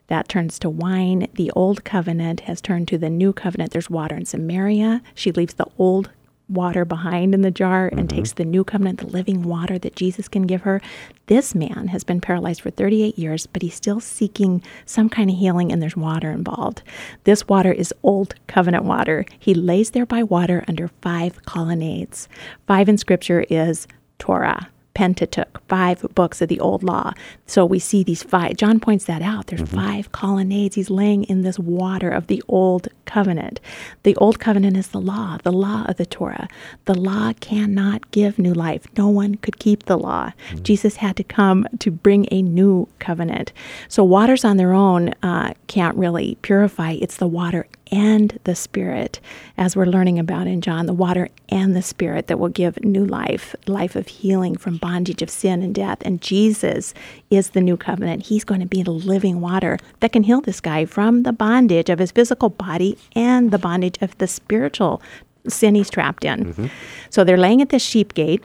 That 0.09 0.28
turns 0.28 0.59
to 0.59 0.68
wine. 0.68 1.26
The 1.35 1.50
old 1.52 1.85
covenant 1.85 2.40
has 2.40 2.61
turned 2.61 2.87
to 2.88 2.98
the 2.98 3.09
new 3.09 3.33
covenant. 3.33 3.72
There's 3.72 3.88
water 3.88 4.14
in 4.14 4.26
Samaria. 4.26 5.00
She 5.14 5.33
leaves 5.33 5.55
the 5.55 5.66
old 5.78 6.11
water 6.53 6.85
behind 6.85 7.35
in 7.35 7.43
the 7.43 7.51
jar 7.51 7.87
and 7.87 8.01
mm-hmm. 8.01 8.17
takes 8.17 8.33
the 8.33 8.45
new 8.45 8.65
covenant, 8.65 9.01
the 9.01 9.07
living 9.07 9.43
water 9.43 9.79
that 9.79 9.97
Jesus 9.97 10.29
can 10.29 10.43
give 10.43 10.62
her. 10.62 10.81
This 11.27 11.55
man 11.55 11.88
has 11.88 12.05
been 12.05 12.21
paralyzed 12.21 12.61
for 12.61 12.71
38 12.71 13.19
years, 13.19 13.47
but 13.47 13.62
he's 13.62 13.75
still 13.75 14.01
seeking 14.01 14.62
some 14.85 15.09
kind 15.09 15.31
of 15.31 15.37
healing, 15.37 15.73
and 15.73 15.81
there's 15.81 15.97
water 15.97 16.31
involved. 16.31 16.83
This 17.25 17.49
water 17.49 17.73
is 17.73 17.95
old 18.03 18.35
covenant 18.47 18.85
water. 18.85 19.25
He 19.38 19.55
lays 19.55 19.91
there 19.91 20.07
by 20.07 20.23
water 20.23 20.65
under 20.69 20.88
five 21.01 21.45
colonnades. 21.45 22.29
Five 22.67 22.88
in 22.88 22.99
scripture 22.99 23.45
is 23.49 23.87
Torah. 24.19 24.71
Pentateuch, 24.94 25.61
five 25.68 26.07
books 26.14 26.42
of 26.42 26.48
the 26.48 26.61
old 26.61 26.83
law. 26.83 27.12
So 27.46 27.64
we 27.64 27.78
see 27.78 28.02
these 28.02 28.22
five. 28.22 28.57
John 28.57 28.81
points 28.81 29.05
that 29.07 29.22
out. 29.22 29.46
There's 29.46 29.68
five 29.68 30.12
colonnades. 30.12 30.74
He's 30.74 30.90
laying 30.90 31.24
in 31.24 31.42
this 31.42 31.59
water 31.59 32.11
of 32.11 32.26
the 32.26 32.42
old 32.48 32.88
covenant. 33.07 33.61
The 34.02 34.16
old 34.16 34.38
covenant 34.38 34.76
is 34.76 34.88
the 34.88 35.00
law, 35.00 35.38
the 35.42 35.52
law 35.52 35.85
of 35.87 35.96
the 35.96 36.07
Torah. 36.07 36.48
The 36.85 36.94
law 36.94 37.33
cannot 37.40 38.11
give 38.11 38.38
new 38.38 38.55
life. 38.55 38.87
No 38.96 39.09
one 39.09 39.37
could 39.37 39.59
keep 39.59 39.85
the 39.85 39.98
law. 39.98 40.33
Jesus 40.62 40.96
had 40.96 41.16
to 41.16 41.24
come 41.24 41.66
to 41.78 41.90
bring 41.90 42.26
a 42.31 42.42
new 42.42 42.88
covenant. 42.98 43.52
So 43.88 44.05
waters 44.05 44.44
on 44.44 44.57
their 44.57 44.72
own 44.72 45.11
uh, 45.22 45.55
can't 45.66 45.96
really 45.96 46.37
purify. 46.42 46.92
It's 46.92 47.16
the 47.16 47.26
water 47.26 47.66
and 47.92 48.38
the 48.44 48.55
Spirit, 48.57 49.20
as 49.59 49.76
we're 49.76 49.85
learning 49.85 50.18
about 50.18 50.46
in 50.46 50.62
John, 50.62 50.87
the 50.87 50.94
water 50.94 51.28
and 51.50 51.76
the 51.76 51.83
Spirit 51.83 52.26
that 52.26 52.38
will 52.38 52.48
give 52.48 52.83
new 52.83 53.05
life, 53.05 53.55
life 53.66 53.94
of 53.94 54.09
healing 54.09 54.57
from 54.57 54.78
bondage 54.78 55.20
of 55.20 55.31
sin 55.31 55.62
and 55.62 55.74
death. 55.74 55.98
And 56.02 56.20
Jesus 56.22 56.94
is 57.31 57.50
the 57.50 57.61
new 57.61 57.76
covenant. 57.76 58.26
He's 58.26 58.44
going 58.44 58.61
to 58.61 58.66
be 58.66 58.83
the 58.83 58.90
living 58.90 59.40
water 59.40 59.78
that 60.00 60.12
can 60.12 60.22
heal 60.22 60.40
this 60.40 60.61
guy 60.61 60.87
from 60.87 61.22
the 61.22 61.33
bondage 61.33 61.90
of 61.90 61.98
his 61.98 62.11
physical 62.11 62.48
body 62.48 62.96
and 63.14 63.50
the 63.50 63.59
bondage 63.59 63.98
of 64.00 64.16
the 64.18 64.26
spiritual 64.26 65.02
sin 65.46 65.74
he's 65.74 65.90
trapped 65.90 66.24
in. 66.24 66.46
Mm-hmm. 66.46 66.66
So 67.11 67.24
they're 67.24 67.37
laying 67.37 67.61
at 67.61 67.68
this 67.68 67.83
sheep 67.83 68.14
gate. 68.14 68.42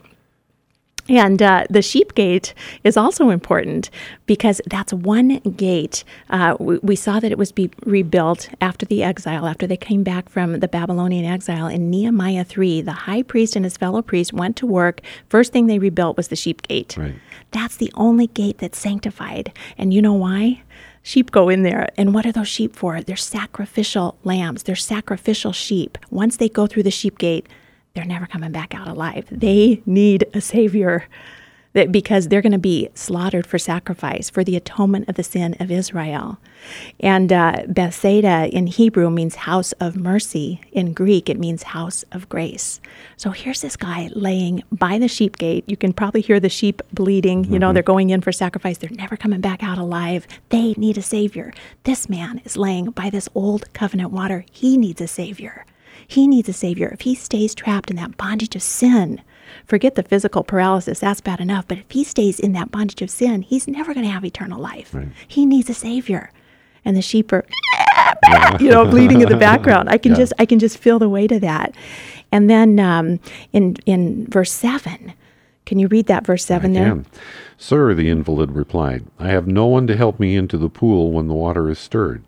And 1.09 1.41
uh, 1.41 1.65
the 1.69 1.81
sheep 1.81 2.15
gate 2.15 2.53
is 2.83 2.97
also 2.97 3.29
important 3.29 3.89
because 4.25 4.61
that's 4.65 4.93
one 4.93 5.39
gate. 5.39 6.03
Uh, 6.29 6.57
we, 6.59 6.77
we 6.79 6.95
saw 6.95 7.19
that 7.19 7.31
it 7.31 7.37
was 7.37 7.51
be 7.51 7.69
rebuilt 7.85 8.49
after 8.59 8.85
the 8.85 9.03
exile, 9.03 9.47
after 9.47 9.65
they 9.65 9.77
came 9.77 10.03
back 10.03 10.29
from 10.29 10.59
the 10.59 10.67
Babylonian 10.67 11.25
exile. 11.25 11.67
In 11.67 11.89
Nehemiah 11.89 12.43
3, 12.43 12.81
the 12.81 12.91
high 12.91 13.23
priest 13.23 13.55
and 13.55 13.63
his 13.63 13.77
fellow 13.77 14.01
priest 14.01 14.33
went 14.33 14.57
to 14.57 14.65
work. 14.65 15.01
First 15.29 15.53
thing 15.53 15.67
they 15.67 15.79
rebuilt 15.79 16.17
was 16.17 16.27
the 16.27 16.35
sheep 16.35 16.61
gate. 16.63 16.95
Right. 16.97 17.15
That's 17.51 17.77
the 17.77 17.91
only 17.95 18.27
gate 18.27 18.57
that's 18.57 18.77
sanctified. 18.77 19.53
And 19.77 19.93
you 19.93 20.01
know 20.01 20.13
why? 20.13 20.61
Sheep 21.03 21.31
go 21.31 21.47
in 21.47 21.63
there. 21.63 21.87
And 21.95 22.13
what 22.13 22.25
are 22.25 22.33
those 22.33 22.49
sheep 22.49 22.75
for? 22.75 22.99
They're 22.99 23.15
sacrificial 23.15 24.17
lambs, 24.25 24.63
they're 24.63 24.75
sacrificial 24.75 25.53
sheep. 25.53 25.97
Once 26.09 26.35
they 26.35 26.49
go 26.49 26.67
through 26.67 26.83
the 26.83 26.91
sheep 26.91 27.17
gate, 27.17 27.47
they're 27.97 28.05
never 28.05 28.27
coming 28.27 28.51
back 28.51 28.75
out 28.75 28.87
alive. 28.87 29.25
They 29.31 29.81
need 29.87 30.27
a 30.35 30.39
savior 30.39 31.07
that 31.73 31.91
because 31.91 32.27
they're 32.27 32.43
going 32.43 32.51
to 32.51 32.59
be 32.59 32.89
slaughtered 32.93 33.45
for 33.45 33.57
sacrifice 33.57 34.29
for 34.29 34.43
the 34.43 34.55
atonement 34.55 35.09
of 35.09 35.15
the 35.15 35.23
sin 35.23 35.55
of 35.59 35.71
Israel. 35.71 36.37
And 36.99 37.33
uh, 37.33 37.63
Bethsaida 37.67 38.49
in 38.55 38.67
Hebrew 38.67 39.09
means 39.09 39.35
house 39.35 39.71
of 39.73 39.95
mercy. 39.95 40.61
In 40.71 40.93
Greek, 40.93 41.27
it 41.27 41.39
means 41.39 41.63
house 41.63 42.03
of 42.11 42.29
grace. 42.29 42.79
So 43.15 43.31
here's 43.31 43.61
this 43.61 43.75
guy 43.75 44.09
laying 44.13 44.63
by 44.71 44.99
the 44.99 45.07
sheep 45.07 45.37
gate. 45.37 45.63
You 45.67 45.77
can 45.77 45.91
probably 45.91 46.21
hear 46.21 46.39
the 46.39 46.49
sheep 46.49 46.83
bleeding. 46.93 47.45
You 47.45 47.57
know, 47.57 47.73
they're 47.73 47.83
going 47.83 48.11
in 48.11 48.21
for 48.21 48.31
sacrifice. 48.31 48.77
They're 48.77 48.89
never 48.91 49.17
coming 49.17 49.41
back 49.41 49.63
out 49.63 49.79
alive. 49.79 50.27
They 50.49 50.73
need 50.73 50.99
a 50.99 51.03
savior. 51.03 51.51
This 51.83 52.09
man 52.09 52.41
is 52.45 52.57
laying 52.57 52.91
by 52.91 53.09
this 53.09 53.27
old 53.33 53.71
covenant 53.73 54.11
water. 54.11 54.45
He 54.51 54.77
needs 54.77 55.01
a 55.01 55.07
savior. 55.07 55.65
He 56.07 56.27
needs 56.27 56.47
a 56.49 56.53
savior. 56.53 56.87
If 56.93 57.01
he 57.01 57.15
stays 57.15 57.53
trapped 57.53 57.89
in 57.89 57.97
that 57.97 58.17
bondage 58.17 58.55
of 58.55 58.63
sin, 58.63 59.21
forget 59.65 59.95
the 59.95 60.03
physical 60.03 60.43
paralysis, 60.43 60.99
that's 60.99 61.21
bad 61.21 61.39
enough. 61.41 61.67
But 61.67 61.79
if 61.79 61.85
he 61.91 62.03
stays 62.03 62.39
in 62.39 62.53
that 62.53 62.71
bondage 62.71 63.01
of 63.01 63.09
sin, 63.09 63.41
he's 63.41 63.67
never 63.67 63.93
going 63.93 64.05
to 64.05 64.11
have 64.11 64.23
eternal 64.25 64.59
life. 64.61 64.95
He 65.27 65.45
needs 65.45 65.69
a 65.69 65.73
savior. 65.73 66.31
And 66.85 66.95
the 66.95 67.01
sheep 67.01 67.33
are, 67.33 67.45
you 68.59 68.69
know, 68.69 68.85
bleeding 68.85 69.19
in 69.21 69.27
the 69.27 69.35
background. 69.49 69.89
I 69.89 69.97
can 69.97 70.13
Yeah. 70.13 70.19
just, 70.19 70.33
I 70.39 70.45
can 70.45 70.59
just 70.59 70.77
feel 70.77 70.99
the 70.99 71.09
weight 71.09 71.33
of 71.33 71.41
that. 71.41 71.75
And 72.31 72.49
then 72.49 72.79
um, 72.79 73.19
in 73.53 73.75
in 73.85 74.27
verse 74.27 74.51
seven, 74.51 75.13
can 75.65 75.79
you 75.79 75.87
read 75.87 76.05
that 76.07 76.25
verse 76.25 76.45
seven 76.45 76.71
I 76.71 76.79
there? 76.79 76.89
can. 76.91 77.05
Sir, 77.57 77.93
the 77.93 78.09
invalid 78.09 78.51
replied, 78.51 79.05
I 79.19 79.27
have 79.29 79.47
no 79.47 79.65
one 79.65 79.87
to 79.87 79.97
help 79.97 80.19
me 80.19 80.35
into 80.35 80.57
the 80.57 80.69
pool 80.69 81.11
when 81.11 81.27
the 81.27 81.33
water 81.33 81.69
is 81.69 81.79
stirred. 81.79 82.23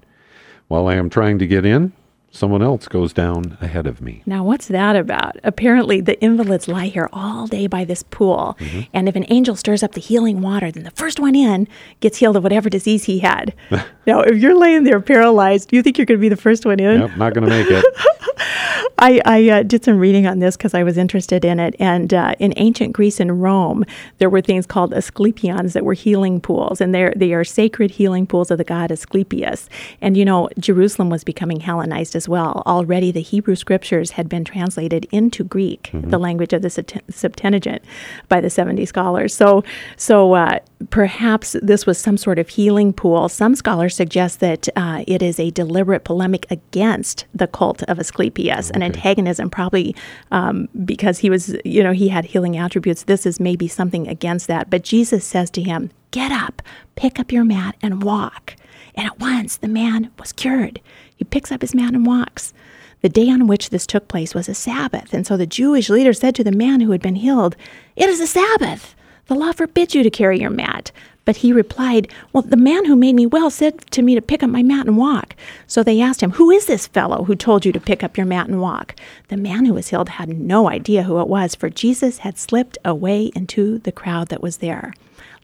While 0.68 0.88
I 0.88 0.96
am 0.96 1.10
trying 1.10 1.40
to 1.40 1.48
get 1.48 1.66
in, 1.66 1.94
someone 2.32 2.62
else 2.62 2.88
goes 2.88 3.14
down 3.14 3.58
ahead 3.62 3.88
of 3.88 4.02
me. 4.02 4.22
Now, 4.26 4.44
what's 4.44 4.68
that 4.68 4.96
about? 4.96 5.38
Apparently, 5.44 6.02
the 6.02 6.20
invalids 6.22 6.68
lie 6.68 6.88
here 6.88 7.10
all 7.12 7.48
day 7.48 7.68
by 7.68 7.86
this 7.86 8.04
pool. 8.04 8.58
And 8.94 9.10
if 9.10 9.16
an 9.16 9.26
angel 9.30 9.56
stirs 9.56 9.84
up 9.84 9.94
the 9.94 10.02
healing 10.02 10.42
water, 10.42 10.72
then 10.72 10.84
the 10.84 10.92
first 10.92 11.20
one 11.20 11.36
in 11.36 11.68
gets 12.00 12.18
healed 12.18 12.38
of 12.38 12.44
whatever 12.44 12.70
disease 12.70 13.06
he 13.06 13.20
had. 13.20 13.54
now, 14.08 14.22
if 14.22 14.38
you're 14.38 14.58
laying 14.58 14.84
there 14.84 15.00
paralyzed, 15.00 15.70
do 15.70 15.76
you 15.76 15.84
think 15.84 15.98
you're 15.98 16.06
going 16.06 16.20
to 16.20 16.22
be 16.22 16.30
the 16.30 16.38
first 16.38 16.66
one 16.66 16.80
in? 16.80 17.02
Yep, 17.02 17.18
not 17.18 17.34
going 17.34 17.50
to 17.50 17.50
make 17.50 17.68
it. 17.70 17.86
I, 19.02 19.22
I 19.26 19.50
uh, 19.50 19.64
did 19.64 19.84
some 19.84 19.98
reading 19.98 20.28
on 20.28 20.40
this 20.40 20.58
because 20.58 20.74
I 20.74 20.84
was 20.84 20.98
interested 20.98 21.46
in 21.46 21.60
it. 21.60 21.76
And 21.80 22.14
uh, 22.14 22.36
in 22.40 22.54
ancient 22.58 22.94
Greece 22.94 23.20
and 23.20 23.42
Rome, 23.42 23.86
there 24.18 24.30
were 24.30 24.42
things 24.42 24.66
called 24.66 24.94
asclepions 24.94 25.74
that 25.74 25.86
were 25.86 25.94
healing 25.94 26.42
pools, 26.42 26.82
and 26.82 26.94
they're, 26.94 27.14
they 27.16 27.34
are 27.34 27.44
sacred 27.46 27.92
healing 27.92 28.28
pools 28.28 28.52
of 28.52 28.58
the 28.58 28.64
god 28.64 28.92
Asclepius. 28.92 29.70
And 30.02 30.18
you 30.18 30.26
know, 30.26 30.50
Jerusalem 30.60 31.10
was 31.10 31.24
becoming 31.24 31.62
Hellenized 31.62 32.16
as 32.20 32.28
well. 32.28 32.62
Already, 32.66 33.12
the 33.14 33.22
Hebrew 33.22 33.56
scriptures 33.56 34.12
had 34.12 34.28
been 34.28 34.44
translated 34.44 35.08
into 35.10 35.42
Greek, 35.42 35.90
the 35.94 36.20
language 36.20 36.52
of 36.52 36.62
the 36.62 36.68
Sept- 36.68 37.02
Septuagint, 37.10 37.82
by 38.28 38.42
the 38.42 38.50
70 38.50 38.86
scholars. 38.86 39.34
So, 39.34 39.64
so 39.96 40.34
uh, 40.34 40.60
perhaps 40.90 41.56
this 41.62 41.86
was 41.86 41.98
some 41.98 42.18
sort 42.18 42.40
of 42.40 42.50
healing 42.50 42.92
pool. 42.92 43.30
Some 43.30 43.56
scholars 43.56 43.96
suggest 43.96 44.42
that 44.42 44.68
uh, 44.76 45.06
it 45.08 45.22
is 45.22 45.40
a 45.40 45.52
deliberate 45.52 46.04
polemic 46.04 46.46
against 46.52 47.26
the 47.34 47.48
cult 47.48 47.84
of 47.84 47.98
Asclepius, 47.98 48.70
an 48.72 48.84
antagonism, 48.84 49.50
probably 49.50 49.96
um, 50.32 50.68
because 50.84 51.20
he 51.20 51.30
was, 51.30 51.56
you 51.64 51.82
know, 51.82 51.94
he 51.94 52.10
had 52.10 52.26
healing 52.26 52.58
attributes. 52.58 53.04
This 53.04 53.26
is 53.26 53.40
maybe 53.40 53.70
something 53.70 54.10
against 54.10 54.48
that. 54.48 54.70
But 54.70 54.84
Jesus 54.84 55.24
says 55.24 55.50
to 55.52 55.62
him, 55.62 55.90
Get 56.12 56.34
up, 56.34 56.62
pick 56.96 57.20
up 57.20 57.32
your 57.32 57.46
mat, 57.46 57.76
and 57.82 58.04
walk. 58.04 58.56
And 58.96 59.08
at 59.08 59.20
once 59.20 59.56
the 59.58 59.68
man 59.68 60.12
was 60.20 60.34
cured. 60.34 60.82
He 61.20 61.26
picks 61.26 61.52
up 61.52 61.60
his 61.60 61.76
mat 61.76 61.94
and 61.94 62.06
walks. 62.06 62.54
The 63.02 63.10
day 63.10 63.30
on 63.30 63.46
which 63.46 63.72
this 63.72 63.86
took 63.86 64.08
place 64.08 64.34
was 64.34 64.48
a 64.48 64.54
Sabbath. 64.54 65.14
And 65.14 65.28
so 65.28 65.36
the 65.36 65.46
Jewish 65.46 65.90
leader 65.90 66.14
said 66.14 66.34
to 66.36 66.46
the 66.46 66.52
man 66.52 66.80
who 66.80 66.92
had 66.92 67.02
been 67.02 67.16
healed, 67.16 67.58
It 67.98 68.08
is 68.08 68.22
a 68.22 68.28
Sabbath. 68.28 68.96
The 69.28 69.36
law 69.36 69.52
forbids 69.52 69.94
you 69.94 70.02
to 70.02 70.10
carry 70.10 70.40
your 70.40 70.50
mat. 70.50 70.94
But 71.26 71.36
he 71.38 71.52
replied, 71.52 72.08
Well, 72.32 72.42
the 72.42 72.56
man 72.56 72.86
who 72.86 72.96
made 72.96 73.16
me 73.16 73.26
well 73.26 73.50
said 73.50 73.80
to 73.92 74.02
me 74.02 74.16
to 74.16 74.22
pick 74.22 74.44
up 74.44 74.50
my 74.50 74.64
mat 74.64 74.88
and 74.88 74.96
walk. 74.96 75.36
So 75.68 75.84
they 75.84 76.00
asked 76.00 76.24
him, 76.24 76.32
Who 76.32 76.50
is 76.52 76.68
this 76.68 76.88
fellow 76.88 77.26
who 77.26 77.36
told 77.36 77.66
you 77.66 77.74
to 77.74 77.82
pick 77.82 78.02
up 78.02 78.16
your 78.16 78.26
mat 78.26 78.48
and 78.48 78.62
walk? 78.62 78.96
The 79.28 79.36
man 79.36 79.66
who 79.66 79.74
was 79.74 79.90
healed 79.90 80.10
had 80.10 80.30
no 80.30 80.70
idea 80.70 81.04
who 81.04 81.20
it 81.20 81.28
was, 81.28 81.54
for 81.54 81.70
Jesus 81.70 82.20
had 82.20 82.38
slipped 82.38 82.78
away 82.86 83.26
into 83.36 83.80
the 83.80 83.92
crowd 83.92 84.30
that 84.30 84.42
was 84.42 84.58
there. 84.58 84.94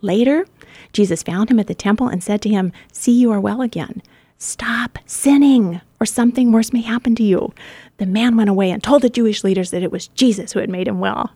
Later, 0.02 0.48
Jesus 0.94 1.22
found 1.22 1.52
him 1.52 1.60
at 1.60 1.68
the 1.68 1.76
temple 1.76 2.08
and 2.08 2.24
said 2.24 2.42
to 2.44 2.50
him, 2.50 2.72
See, 2.94 3.12
you 3.12 3.30
are 3.32 3.42
well 3.42 3.62
again. 3.62 4.02
Stop 4.46 5.00
sinning, 5.08 5.82
or 6.00 6.06
something 6.06 6.52
worse 6.52 6.72
may 6.72 6.82
happen 6.82 7.16
to 7.16 7.24
you. 7.24 7.52
The 7.98 8.06
man 8.06 8.38
went 8.38 8.50
away 8.50 8.70
and 8.70 8.84
told 8.84 9.02
the 9.02 9.10
Jewish 9.10 9.44
leaders 9.44 9.72
that 9.72 9.82
it 9.82 9.92
was 9.92 10.08
Jesus 10.10 10.52
who 10.54 10.60
had 10.60 10.70
made 10.70 10.88
him 10.88 11.00
well. 11.00 11.32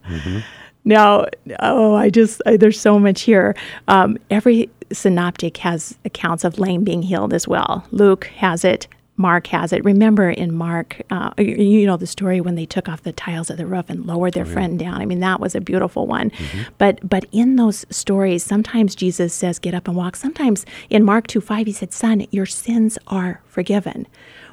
Now, 0.85 1.25
oh, 1.59 1.95
I 1.95 2.09
just, 2.09 2.41
I, 2.45 2.55
there's 2.57 2.79
so 2.79 2.99
much 2.99 3.21
here. 3.21 3.55
Um, 3.87 4.17
every 4.29 4.69
synoptic 4.91 5.57
has 5.57 5.97
accounts 6.05 6.43
of 6.43 6.59
lame 6.59 6.83
being 6.83 7.01
healed 7.01 7.33
as 7.33 7.47
well. 7.47 7.85
Luke 7.91 8.25
has 8.37 8.63
it. 8.63 8.87
Mark 9.19 9.47
has 9.47 9.73
it. 9.73 9.83
Remember 9.83 10.29
in 10.29 10.53
Mark, 10.53 11.01
uh, 11.11 11.31
you- 11.37 11.85
know 11.85 11.97
the 11.97 12.07
story 12.07 12.39
when 12.39 12.55
they 12.55 12.65
took 12.65 12.87
off 12.87 13.03
the 13.03 13.11
tiles 13.11 13.49
of 13.49 13.57
the 13.57 13.65
roof 13.65 13.89
and 13.89 14.05
lowered 14.05 14.33
their 14.33 14.45
friend 14.45 14.79
down. 14.79 15.01
I 15.01 15.05
mean, 15.05 15.19
that 15.19 15.41
was 15.41 15.55
a 15.55 15.61
beautiful 15.61 16.07
one. 16.07 16.31
But 16.77 17.07
but 17.07 17.25
in 17.33 17.57
those 17.57 17.85
stories, 17.89 18.43
sometimes 18.43 18.95
Jesus 18.95 19.33
says, 19.33 19.59
"Get 19.59 19.73
up 19.73 19.87
and 19.89 19.97
walk." 19.97 20.15
Sometimes 20.15 20.65
in 20.89 21.03
Mark 21.03 21.27
two 21.27 21.41
five, 21.41 21.67
he 21.67 21.73
said, 21.73 21.91
"Son, 21.93 22.25
your 22.31 22.45
sins 22.45 22.97
are 23.07 23.41
forgiven." 23.45 24.07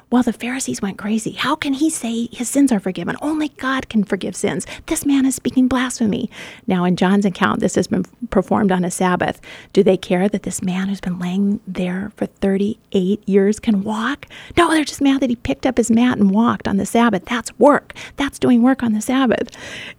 Well, 0.09 0.23
the 0.23 0.31
Pharisees 0.31 0.81
went 0.81 0.97
crazy. 0.97 1.31
How 1.31 1.55
can 1.57 1.73
he 1.73 1.89
say 1.89 2.29
his 2.31 2.47
sins 2.47 2.71
are 2.71 2.79
forgiven? 2.79 3.17
Only 3.21 3.49
God 3.49 3.89
can 3.89 4.05
forgive 4.05 4.37
sins. 4.37 4.65
This 4.85 5.05
man 5.05 5.25
is 5.25 5.35
speaking 5.35 5.67
blasphemy. 5.67 6.29
Now, 6.65 6.85
in 6.85 6.95
John's 6.95 7.25
account, 7.25 7.59
this 7.59 7.75
has 7.75 7.87
been 7.87 8.05
performed 8.29 8.71
on 8.71 8.85
a 8.85 8.91
Sabbath. 8.91 9.41
Do 9.73 9.83
they 9.83 9.97
care 9.97 10.29
that 10.29 10.43
this 10.43 10.61
man 10.61 10.87
who's 10.87 11.01
been 11.01 11.19
laying 11.19 11.59
there 11.67 12.13
for 12.15 12.25
38 12.25 13.27
years 13.27 13.59
can 13.59 13.83
walk? 13.83 14.27
No, 14.55 14.69
they're 14.71 14.85
just 14.85 15.01
mad 15.01 15.19
that 15.19 15.29
he 15.29 15.35
picked 15.35 15.65
up 15.65 15.75
his 15.75 15.91
mat 15.91 16.17
and 16.17 16.31
walked 16.31 16.69
on 16.69 16.77
the 16.77 16.85
Sabbath. 16.85 17.25
That's 17.25 17.57
work. 17.59 17.93
That's 18.15 18.39
doing 18.39 18.61
work 18.61 18.83
on 18.83 18.93
the 18.93 19.01
Sabbath. 19.01 19.49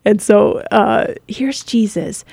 And 0.06 0.22
so 0.22 0.62
uh, 0.70 1.12
here's 1.26 1.62
Jesus 1.62 2.24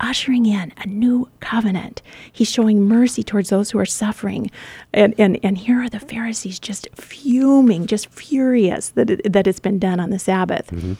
ushering 0.00 0.46
in 0.46 0.72
a 0.76 0.86
new 0.86 1.28
covenant. 1.40 2.02
He's 2.32 2.50
showing 2.50 2.82
mercy 2.82 3.22
towards 3.22 3.50
those 3.50 3.70
who 3.70 3.78
are 3.78 3.86
suffering. 3.86 4.50
And, 4.92 5.14
and, 5.18 5.38
and 5.42 5.58
here 5.58 5.80
are 5.82 5.88
the 5.88 6.00
Pharisees 6.00 6.58
just 6.58 6.88
fuming, 6.94 7.86
just 7.86 8.08
furious 8.08 8.90
that, 8.90 9.10
it, 9.10 9.32
that 9.32 9.46
it's 9.46 9.60
been 9.60 9.78
done 9.78 10.00
on 10.00 10.10
the 10.10 10.18
Sabbath. 10.18 10.70
Mm-hmm. 10.70 10.94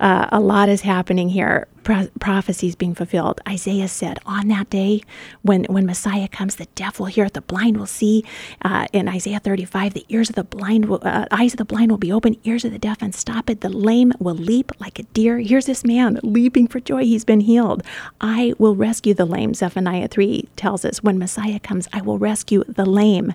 Uh, 0.00 0.26
a 0.32 0.40
lot 0.40 0.68
is 0.68 0.80
happening 0.80 1.28
here. 1.28 1.68
Pro- 1.82 2.08
prophecies 2.20 2.74
being 2.74 2.94
fulfilled. 2.94 3.40
Isaiah 3.48 3.88
said, 3.88 4.18
"On 4.26 4.48
that 4.48 4.68
day, 4.68 5.00
when 5.40 5.64
when 5.64 5.86
Messiah 5.86 6.28
comes, 6.28 6.56
the 6.56 6.66
deaf 6.74 7.00
will 7.00 7.06
hear, 7.06 7.28
the 7.30 7.40
blind 7.40 7.78
will 7.78 7.86
see." 7.86 8.22
Uh, 8.62 8.86
in 8.92 9.08
Isaiah 9.08 9.38
35, 9.40 9.94
the 9.94 10.04
ears 10.10 10.28
of 10.28 10.34
the 10.34 10.44
blind, 10.44 10.86
will, 10.86 11.00
uh, 11.02 11.24
eyes 11.30 11.54
of 11.54 11.58
the 11.58 11.64
blind 11.64 11.90
will 11.90 11.98
be 11.98 12.12
open, 12.12 12.36
ears 12.44 12.66
of 12.66 12.72
the 12.72 12.78
deaf 12.78 12.98
and 13.00 13.08
unstopped. 13.14 13.60
The 13.60 13.70
lame 13.70 14.12
will 14.18 14.34
leap 14.34 14.72
like 14.78 14.98
a 14.98 15.04
deer. 15.04 15.38
Here's 15.38 15.66
this 15.66 15.84
man 15.84 16.18
leaping 16.22 16.66
for 16.68 16.80
joy; 16.80 17.04
he's 17.04 17.24
been 17.24 17.40
healed. 17.40 17.82
I 18.20 18.52
will 18.58 18.76
rescue 18.76 19.14
the 19.14 19.24
lame. 19.24 19.54
Zephaniah 19.54 20.08
3 20.08 20.48
tells 20.56 20.84
us, 20.84 21.02
"When 21.02 21.18
Messiah 21.18 21.58
comes, 21.60 21.88
I 21.94 22.02
will 22.02 22.18
rescue 22.18 22.62
the 22.68 22.86
lame." 22.86 23.32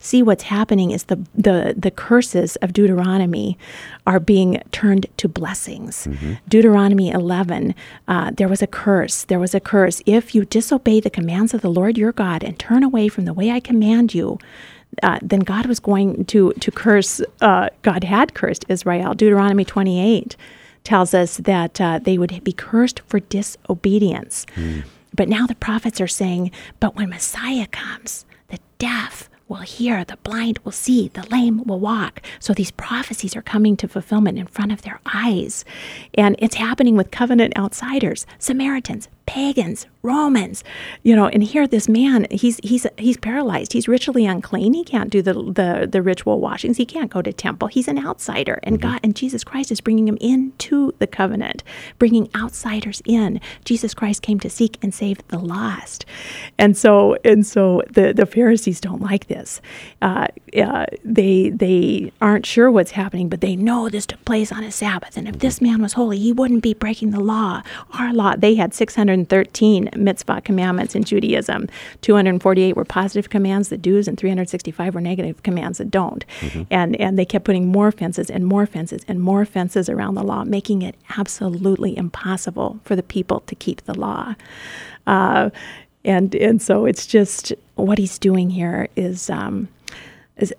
See 0.00 0.22
what's 0.22 0.44
happening 0.44 0.90
is 0.90 1.04
the 1.04 1.20
the 1.34 1.74
the 1.76 1.92
curses 1.92 2.56
of 2.56 2.72
Deuteronomy 2.72 3.56
are 4.06 4.20
being 4.20 4.60
turned 4.72 5.06
to 5.16 5.28
blessings. 5.28 6.03
Deuteronomy 6.48 7.10
11, 7.10 7.74
uh, 8.08 8.30
there 8.32 8.48
was 8.48 8.62
a 8.62 8.66
curse. 8.66 9.24
There 9.24 9.38
was 9.38 9.54
a 9.54 9.60
curse. 9.60 10.02
If 10.06 10.34
you 10.34 10.44
disobey 10.44 11.00
the 11.00 11.10
commands 11.10 11.54
of 11.54 11.60
the 11.60 11.70
Lord 11.70 11.96
your 11.98 12.12
God 12.12 12.42
and 12.44 12.58
turn 12.58 12.82
away 12.82 13.08
from 13.08 13.24
the 13.24 13.32
way 13.32 13.50
I 13.50 13.60
command 13.60 14.14
you, 14.14 14.38
uh, 15.02 15.18
then 15.22 15.40
God 15.40 15.66
was 15.66 15.80
going 15.80 16.24
to 16.26 16.52
to 16.52 16.70
curse. 16.70 17.20
Uh, 17.40 17.68
God 17.82 18.04
had 18.04 18.34
cursed 18.34 18.64
Israel. 18.68 19.14
Deuteronomy 19.14 19.64
28 19.64 20.36
tells 20.84 21.14
us 21.14 21.38
that 21.38 21.80
uh, 21.80 21.98
they 21.98 22.18
would 22.18 22.44
be 22.44 22.52
cursed 22.52 23.00
for 23.06 23.18
disobedience. 23.20 24.46
But 25.14 25.28
now 25.28 25.46
the 25.46 25.54
prophets 25.54 26.00
are 26.00 26.08
saying, 26.08 26.50
but 26.80 26.96
when 26.96 27.08
Messiah 27.08 27.66
comes, 27.66 28.26
the 28.48 28.58
deaf 28.78 29.30
will 29.48 29.56
hear, 29.58 30.04
the 30.04 30.16
blind 30.18 30.58
will 30.64 30.72
see, 30.72 31.08
the 31.08 31.26
lame 31.30 31.64
will 31.64 31.80
walk. 31.80 32.22
So 32.40 32.52
these 32.52 32.70
prophecies 32.70 33.36
are 33.36 33.42
coming 33.42 33.76
to 33.78 33.88
fulfillment 33.88 34.38
in 34.38 34.46
front 34.46 34.72
of 34.72 34.82
their 34.82 35.00
eyes. 35.06 35.64
And 36.14 36.36
it's 36.38 36.56
happening 36.56 36.96
with 36.96 37.10
covenant 37.10 37.56
outsiders, 37.56 38.26
Samaritans, 38.38 39.08
pagans, 39.26 39.86
Romans. 40.02 40.62
You 41.02 41.16
know, 41.16 41.26
and 41.26 41.42
here 41.42 41.66
this 41.66 41.88
man, 41.88 42.26
he's 42.30 42.58
he's 42.62 42.86
he's 42.98 43.16
paralyzed. 43.16 43.72
He's 43.72 43.88
ritually 43.88 44.26
unclean. 44.26 44.74
He 44.74 44.84
can't 44.84 45.10
do 45.10 45.22
the 45.22 45.32
the, 45.34 45.88
the 45.90 46.02
ritual 46.02 46.40
washings. 46.40 46.76
He 46.76 46.86
can't 46.86 47.10
go 47.10 47.22
to 47.22 47.32
temple. 47.32 47.68
He's 47.68 47.88
an 47.88 48.04
outsider. 48.04 48.58
And 48.62 48.80
God 48.80 49.00
and 49.02 49.16
Jesus 49.16 49.44
Christ 49.44 49.72
is 49.72 49.80
bringing 49.80 50.08
him 50.08 50.18
into 50.20 50.92
the 50.98 51.06
covenant, 51.06 51.62
bringing 51.98 52.28
outsiders 52.36 53.02
in. 53.04 53.40
Jesus 53.64 53.94
Christ 53.94 54.22
came 54.22 54.40
to 54.40 54.50
seek 54.50 54.78
and 54.82 54.92
save 54.92 55.26
the 55.28 55.38
lost. 55.38 56.04
And 56.58 56.76
so 56.76 57.16
and 57.24 57.46
so 57.46 57.82
the 57.90 58.12
the 58.12 58.26
Pharisees 58.26 58.80
don't 58.80 59.00
like 59.00 59.28
this. 59.28 59.60
Uh, 60.02 60.28
uh, 60.56 60.86
they 61.04 61.50
they 61.50 62.12
aren't 62.20 62.46
sure 62.46 62.70
what's 62.70 62.92
happening, 62.92 63.28
but 63.28 63.40
they 63.40 63.56
know 63.56 63.88
this 63.88 64.06
took 64.06 64.24
place 64.24 64.52
on 64.52 64.62
a 64.62 64.70
Sabbath. 64.70 65.16
And 65.16 65.26
if 65.26 65.40
this 65.40 65.60
man 65.60 65.82
was 65.82 65.94
holy, 65.94 66.18
he 66.18 66.32
wouldn't 66.32 66.62
be 66.62 66.74
breaking 66.74 67.10
the 67.10 67.20
law. 67.20 67.62
Our 67.98 68.12
law, 68.12 68.36
they 68.36 68.54
had 68.54 68.72
613 68.72 69.90
mitzvah 69.96 70.42
commandments 70.42 70.94
in 70.94 71.02
Judaism. 71.04 71.68
248 72.02 72.76
were 72.76 72.84
positive 72.84 73.30
commands 73.30 73.68
that 73.70 73.82
do's, 73.82 74.06
and 74.06 74.16
365 74.16 74.94
were 74.94 75.00
negative 75.00 75.42
commands 75.42 75.78
that 75.78 75.90
don't. 75.90 76.24
And 76.70 76.96
and 76.96 77.18
they 77.18 77.24
kept 77.24 77.44
putting 77.44 77.68
more 77.68 77.90
fences 77.90 78.30
and 78.30 78.46
more 78.46 78.66
fences 78.66 79.02
and 79.08 79.20
more 79.20 79.44
fences 79.44 79.88
around 79.88 80.14
the 80.14 80.22
law, 80.22 80.44
making 80.44 80.82
it 80.82 80.94
absolutely 81.18 81.96
impossible 81.96 82.78
for 82.84 82.94
the 82.94 83.02
people 83.02 83.40
to 83.40 83.54
keep 83.54 83.82
the 83.82 83.98
law. 83.98 84.34
Uh, 85.06 85.50
and 86.04 86.34
and 86.36 86.62
so 86.62 86.84
it's 86.84 87.06
just 87.06 87.52
what 87.74 87.98
he's 87.98 88.18
doing 88.18 88.50
here 88.50 88.88
is. 88.94 89.30
Um, 89.30 89.54
is, 89.58 89.68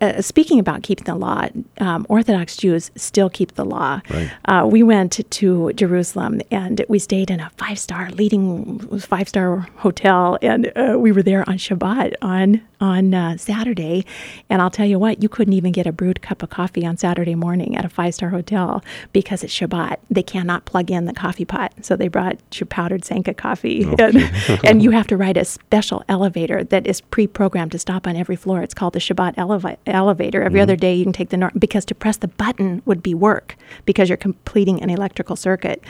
uh, 0.00 0.22
speaking 0.22 0.58
about 0.58 0.82
keeping 0.82 1.04
the 1.04 1.14
law, 1.14 1.48
um, 1.78 2.06
Orthodox 2.08 2.56
Jews 2.56 2.90
still 2.96 3.28
keep 3.28 3.56
the 3.56 3.64
law. 3.64 4.00
Right. 4.08 4.30
Uh, 4.46 4.66
we 4.66 4.82
went 4.82 5.18
to 5.30 5.72
Jerusalem 5.74 6.40
and 6.50 6.82
we 6.88 6.98
stayed 6.98 7.30
in 7.30 7.40
a 7.40 7.50
five 7.58 7.78
star, 7.78 8.10
leading 8.10 8.78
five 9.00 9.28
star 9.28 9.68
hotel, 9.76 10.38
and 10.40 10.72
uh, 10.76 10.96
we 10.98 11.12
were 11.12 11.22
there 11.22 11.46
on 11.48 11.58
Shabbat 11.58 12.14
on 12.22 12.62
on 12.80 13.14
uh, 13.14 13.36
Saturday. 13.36 14.04
And 14.50 14.60
I'll 14.60 14.70
tell 14.70 14.86
you 14.86 14.98
what, 14.98 15.22
you 15.22 15.28
couldn't 15.28 15.54
even 15.54 15.72
get 15.72 15.86
a 15.86 15.92
brewed 15.92 16.20
cup 16.20 16.42
of 16.42 16.50
coffee 16.50 16.84
on 16.84 16.96
Saturday 16.96 17.34
morning 17.34 17.76
at 17.76 17.84
a 17.84 17.88
five 17.88 18.14
star 18.14 18.30
hotel 18.30 18.82
because 19.12 19.44
it's 19.44 19.54
Shabbat. 19.54 19.96
They 20.10 20.22
cannot 20.22 20.64
plug 20.64 20.90
in 20.90 21.04
the 21.04 21.12
coffee 21.12 21.44
pot, 21.44 21.72
so 21.82 21.96
they 21.96 22.08
brought 22.08 22.38
your 22.58 22.66
powdered 22.66 23.04
Sanka 23.04 23.34
coffee, 23.34 23.82
and, 23.98 24.16
and 24.64 24.82
you 24.82 24.90
have 24.92 25.06
to 25.08 25.18
ride 25.18 25.36
a 25.36 25.44
special 25.44 26.02
elevator 26.08 26.64
that 26.64 26.86
is 26.86 27.02
pre 27.02 27.26
programmed 27.26 27.72
to 27.72 27.78
stop 27.78 28.06
on 28.06 28.16
every 28.16 28.36
floor. 28.36 28.62
It's 28.62 28.74
called 28.74 28.94
the 28.94 29.00
Shabbat 29.00 29.34
elevator 29.36 29.65
ele- 29.66 29.78
elevator. 29.86 30.42
Every 30.42 30.60
other 30.60 30.76
day 30.76 30.94
you 30.94 31.04
can 31.04 31.12
take 31.12 31.30
the 31.30 31.50
because 31.58 31.84
to 31.86 31.94
press 31.94 32.16
the 32.16 32.28
button 32.28 32.82
would 32.84 33.02
be 33.02 33.14
work 33.14 33.56
because 33.84 34.08
you're 34.08 34.16
completing 34.16 34.82
an 34.82 34.90
electrical 34.90 35.36
circuit. 35.36 35.82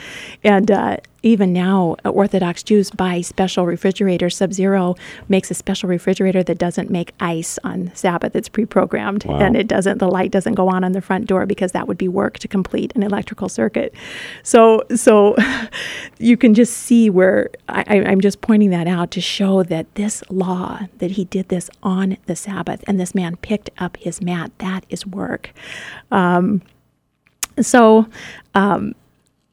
And 0.43 0.71
uh, 0.71 0.97
even 1.23 1.51
now, 1.51 1.95
Orthodox 2.05 2.61
Jews 2.63 2.91
buy 2.91 3.21
special 3.21 3.65
refrigerators. 3.65 4.35
Sub 4.37 4.53
Zero 4.53 4.95
makes 5.27 5.49
a 5.49 5.53
special 5.53 5.89
refrigerator 5.89 6.43
that 6.43 6.57
doesn't 6.57 6.89
make 6.89 7.13
ice 7.19 7.57
on 7.63 7.91
Sabbath. 7.95 8.35
It's 8.35 8.47
pre-programmed, 8.49 9.25
Wow. 9.25 9.39
and 9.39 9.55
it 9.57 9.67
doesn't. 9.67 9.97
The 9.97 10.07
light 10.07 10.31
doesn't 10.31 10.53
go 10.53 10.69
on 10.69 10.83
on 10.83 10.91
the 10.91 11.01
front 11.01 11.25
door 11.27 11.45
because 11.45 11.71
that 11.71 11.87
would 11.87 11.97
be 11.97 12.07
work 12.07 12.37
to 12.39 12.47
complete 12.47 12.91
an 12.95 13.03
electrical 13.03 13.49
circuit. 13.49 13.93
So, 14.43 14.83
so 14.95 15.35
you 16.19 16.37
can 16.37 16.53
just 16.53 16.73
see 16.73 17.09
where 17.09 17.49
I- 17.67 18.03
I'm 18.05 18.21
just 18.21 18.41
pointing 18.41 18.69
that 18.69 18.87
out 18.87 19.11
to 19.11 19.21
show 19.21 19.63
that 19.63 19.93
this 19.95 20.23
law 20.29 20.81
that 20.99 21.11
he 21.11 21.25
did 21.25 21.49
this 21.49 21.69
on 21.81 22.17
the 22.27 22.35
Sabbath, 22.35 22.83
and 22.87 22.99
this 22.99 23.15
man 23.15 23.37
picked 23.37 23.69
up 23.79 23.97
his 23.97 24.21
mat. 24.21 24.51
That 24.59 24.85
is 24.89 25.05
work. 25.05 25.51
Um, 26.11 26.61
so. 27.59 28.07
Um, 28.55 28.93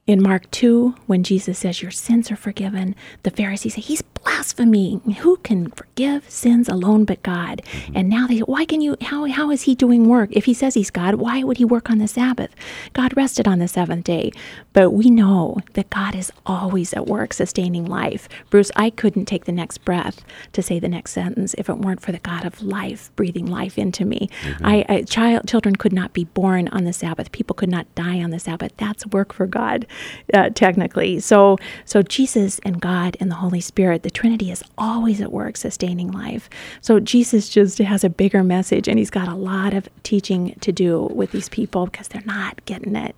in 0.06 0.22
Mark 0.22 0.50
2, 0.50 0.94
when 1.06 1.22
Jesus 1.22 1.58
says, 1.58 1.80
Your 1.80 1.90
sins 1.90 2.30
are 2.30 2.36
forgiven, 2.36 2.94
the 3.22 3.30
Pharisees 3.30 3.74
say, 3.74 3.80
He's 3.80 4.02
blaspheming. 4.02 5.00
Who 5.20 5.36
can 5.38 5.70
forgive 5.70 6.28
sins 6.28 6.68
alone 6.68 7.04
but 7.04 7.22
God? 7.22 7.62
Mm-hmm. 7.64 7.96
And 7.96 8.08
now 8.08 8.26
they 8.26 8.38
say, 8.38 8.42
Why 8.42 8.64
can 8.64 8.80
you, 8.80 8.96
how, 9.00 9.26
how 9.26 9.50
is 9.50 9.62
he 9.62 9.74
doing 9.74 10.08
work? 10.08 10.30
If 10.32 10.46
he 10.46 10.54
says 10.54 10.74
he's 10.74 10.90
God, 10.90 11.16
why 11.16 11.42
would 11.42 11.58
he 11.58 11.64
work 11.64 11.90
on 11.90 11.98
the 11.98 12.08
Sabbath? 12.08 12.54
God 12.92 13.16
rested 13.16 13.46
on 13.46 13.58
the 13.58 13.68
seventh 13.68 14.04
day. 14.04 14.32
But 14.72 14.90
we 14.90 15.08
know 15.08 15.58
that 15.74 15.90
God 15.90 16.14
is 16.14 16.32
always 16.44 16.92
at 16.94 17.06
work 17.06 17.32
sustaining 17.32 17.86
life. 17.86 18.28
Bruce, 18.50 18.72
I 18.76 18.90
couldn't 18.90 19.26
take 19.26 19.44
the 19.44 19.52
next 19.52 19.78
breath 19.78 20.24
to 20.52 20.62
say 20.62 20.78
the 20.78 20.88
next 20.88 21.12
sentence 21.12 21.54
if 21.56 21.68
it 21.68 21.78
weren't 21.78 22.00
for 22.00 22.12
the 22.12 22.18
God 22.18 22.44
of 22.44 22.62
life 22.62 23.10
breathing 23.16 23.46
life 23.46 23.78
into 23.78 24.04
me. 24.04 24.28
Mm-hmm. 24.42 24.66
I, 24.66 24.84
I 24.88 25.02
child, 25.02 25.46
children 25.46 25.76
could 25.76 25.92
not 25.92 26.12
be 26.12 26.24
born 26.24 26.68
on 26.68 26.84
the 26.84 26.92
Sabbath. 26.92 27.30
People 27.32 27.54
could 27.54 27.70
not 27.70 27.92
die 27.94 28.22
on 28.22 28.30
the 28.30 28.40
Sabbath. 28.40 28.72
That's 28.76 29.06
work 29.06 29.32
for 29.32 29.46
God, 29.46 29.86
uh, 30.32 30.50
technically. 30.50 31.20
So, 31.20 31.58
so 31.84 32.02
Jesus 32.02 32.58
and 32.64 32.80
God 32.80 33.16
and 33.20 33.30
the 33.30 33.36
Holy 33.36 33.60
Spirit, 33.60 34.02
the 34.02 34.10
Trinity 34.10 34.50
is 34.50 34.62
always 34.78 35.20
at 35.20 35.32
work 35.32 35.56
sustaining 35.56 36.10
life. 36.10 36.48
So 36.80 37.00
Jesus 37.00 37.48
just 37.48 37.78
has 37.78 38.04
a 38.04 38.10
bigger 38.10 38.42
message, 38.42 38.88
and 38.88 38.98
he's 38.98 39.10
got 39.10 39.28
a 39.28 39.34
lot 39.34 39.74
of 39.74 39.88
teaching 40.02 40.56
to 40.60 40.72
do 40.72 41.02
with 41.14 41.32
these 41.32 41.48
people 41.48 41.86
because 41.86 42.08
they're 42.08 42.22
not 42.24 42.64
getting 42.64 42.96
it. 42.96 43.16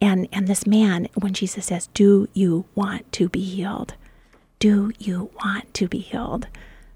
And 0.00 0.28
and 0.32 0.46
this 0.46 0.66
man, 0.66 1.08
when 1.14 1.32
Jesus 1.32 1.66
says, 1.66 1.88
"Do 1.94 2.28
you 2.34 2.64
want 2.74 3.10
to 3.12 3.28
be 3.28 3.42
healed?" 3.42 3.94
Do 4.58 4.92
you 4.98 5.30
want 5.44 5.74
to 5.74 5.86
be 5.86 5.98
healed? 5.98 6.46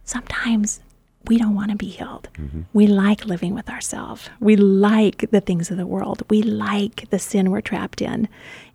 Sometimes 0.04 0.80
we 1.26 1.38
don't 1.38 1.54
want 1.54 1.70
to 1.70 1.76
be 1.76 1.88
healed. 1.88 2.28
Mm-hmm. 2.38 2.62
We 2.72 2.86
like 2.86 3.24
living 3.24 3.54
with 3.54 3.68
ourselves. 3.68 4.30
We 4.40 4.56
like 4.56 5.30
the 5.30 5.40
things 5.40 5.70
of 5.70 5.76
the 5.76 5.86
world. 5.86 6.22
We 6.30 6.42
like 6.42 7.08
the 7.10 7.18
sin 7.18 7.50
we're 7.50 7.60
trapped 7.60 8.00
in. 8.00 8.28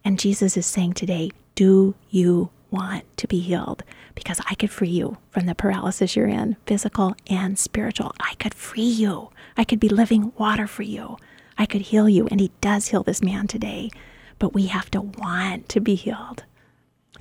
And 0.04 0.20
Jesus 0.20 0.56
is 0.56 0.66
saying 0.66 0.94
today, 0.94 1.32
Do 1.56 1.96
you 2.10 2.50
want 2.70 3.04
to 3.18 3.28
be 3.28 3.40
healed? 3.40 3.84
Because 4.14 4.40
I 4.50 4.56
could 4.56 4.70
free 4.70 4.90
you 4.90 5.18
from 5.32 5.46
the 5.46 5.56
paralysis 5.56 6.16
you're 6.16 6.28
in, 6.28 6.56
physical 6.66 7.16
and 7.28 7.58
spiritual. 7.58 8.14
I 8.20 8.36
could 8.36 8.54
free 8.54 8.84
you. 8.84 9.32
I 9.58 9.64
could 9.64 9.80
be 9.80 9.90
living 9.90 10.32
water 10.38 10.68
for 10.68 10.84
you. 10.84 11.18
I 11.58 11.66
could 11.66 11.82
heal 11.82 12.08
you. 12.08 12.28
And 12.28 12.40
He 12.40 12.52
does 12.62 12.88
heal 12.88 13.04
this 13.04 13.24
man 13.24 13.48
today. 13.48 13.90
But 14.38 14.54
we 14.54 14.68
have 14.68 14.92
to 14.92 15.02
want 15.02 15.70
to 15.70 15.80
be 15.80 15.96
healed. 15.96 16.44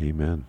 Amen. 0.00 0.44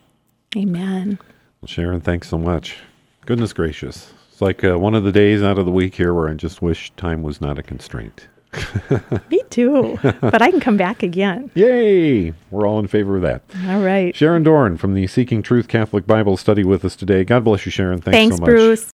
Amen. 0.56 1.20
Well, 1.62 1.68
Sharon, 1.68 2.02
thanks 2.02 2.28
so 2.28 2.38
much. 2.38 2.78
Goodness 3.26 3.54
gracious. 3.54 4.12
It's 4.36 4.42
like 4.42 4.66
uh, 4.66 4.78
one 4.78 4.96
of 4.96 5.06
the 5.06 5.14
days 5.14 5.42
out 5.42 5.58
of 5.58 5.66
the 5.66 5.72
week 5.72 5.96
here 5.96 6.14
where 6.14 6.28
I 6.28 6.34
just 6.34 6.62
wish 6.62 6.92
time 6.98 7.24
was 7.24 7.40
not 7.40 7.58
a 7.58 7.64
constraint. 7.64 8.28
Me 9.32 9.42
too. 9.50 9.98
but 10.04 10.42
I 10.42 10.52
can 10.52 10.60
come 10.60 10.76
back 10.76 11.04
again. 11.04 11.50
Yay! 11.56 12.34
We're 12.52 12.68
all 12.68 12.80
in 12.80 12.88
favor 12.88 13.16
of 13.16 13.22
that. 13.22 13.44
All 13.66 13.80
right. 13.80 14.14
Sharon 14.14 14.44
Doran 14.44 14.76
from 14.76 14.94
the 14.94 15.08
Seeking 15.08 15.42
Truth 15.42 15.70
Catholic 15.70 16.06
Bible 16.06 16.36
study 16.36 16.66
with 16.66 16.84
us 16.84 16.98
today. 16.98 17.24
God 17.24 17.46
bless 17.46 17.66
you, 17.66 17.72
Sharon. 17.72 18.02
Thanks, 18.02 18.18
Thanks, 18.18 18.36
so 18.36 18.42
much. 18.42 18.50
Bruce. 18.50 18.92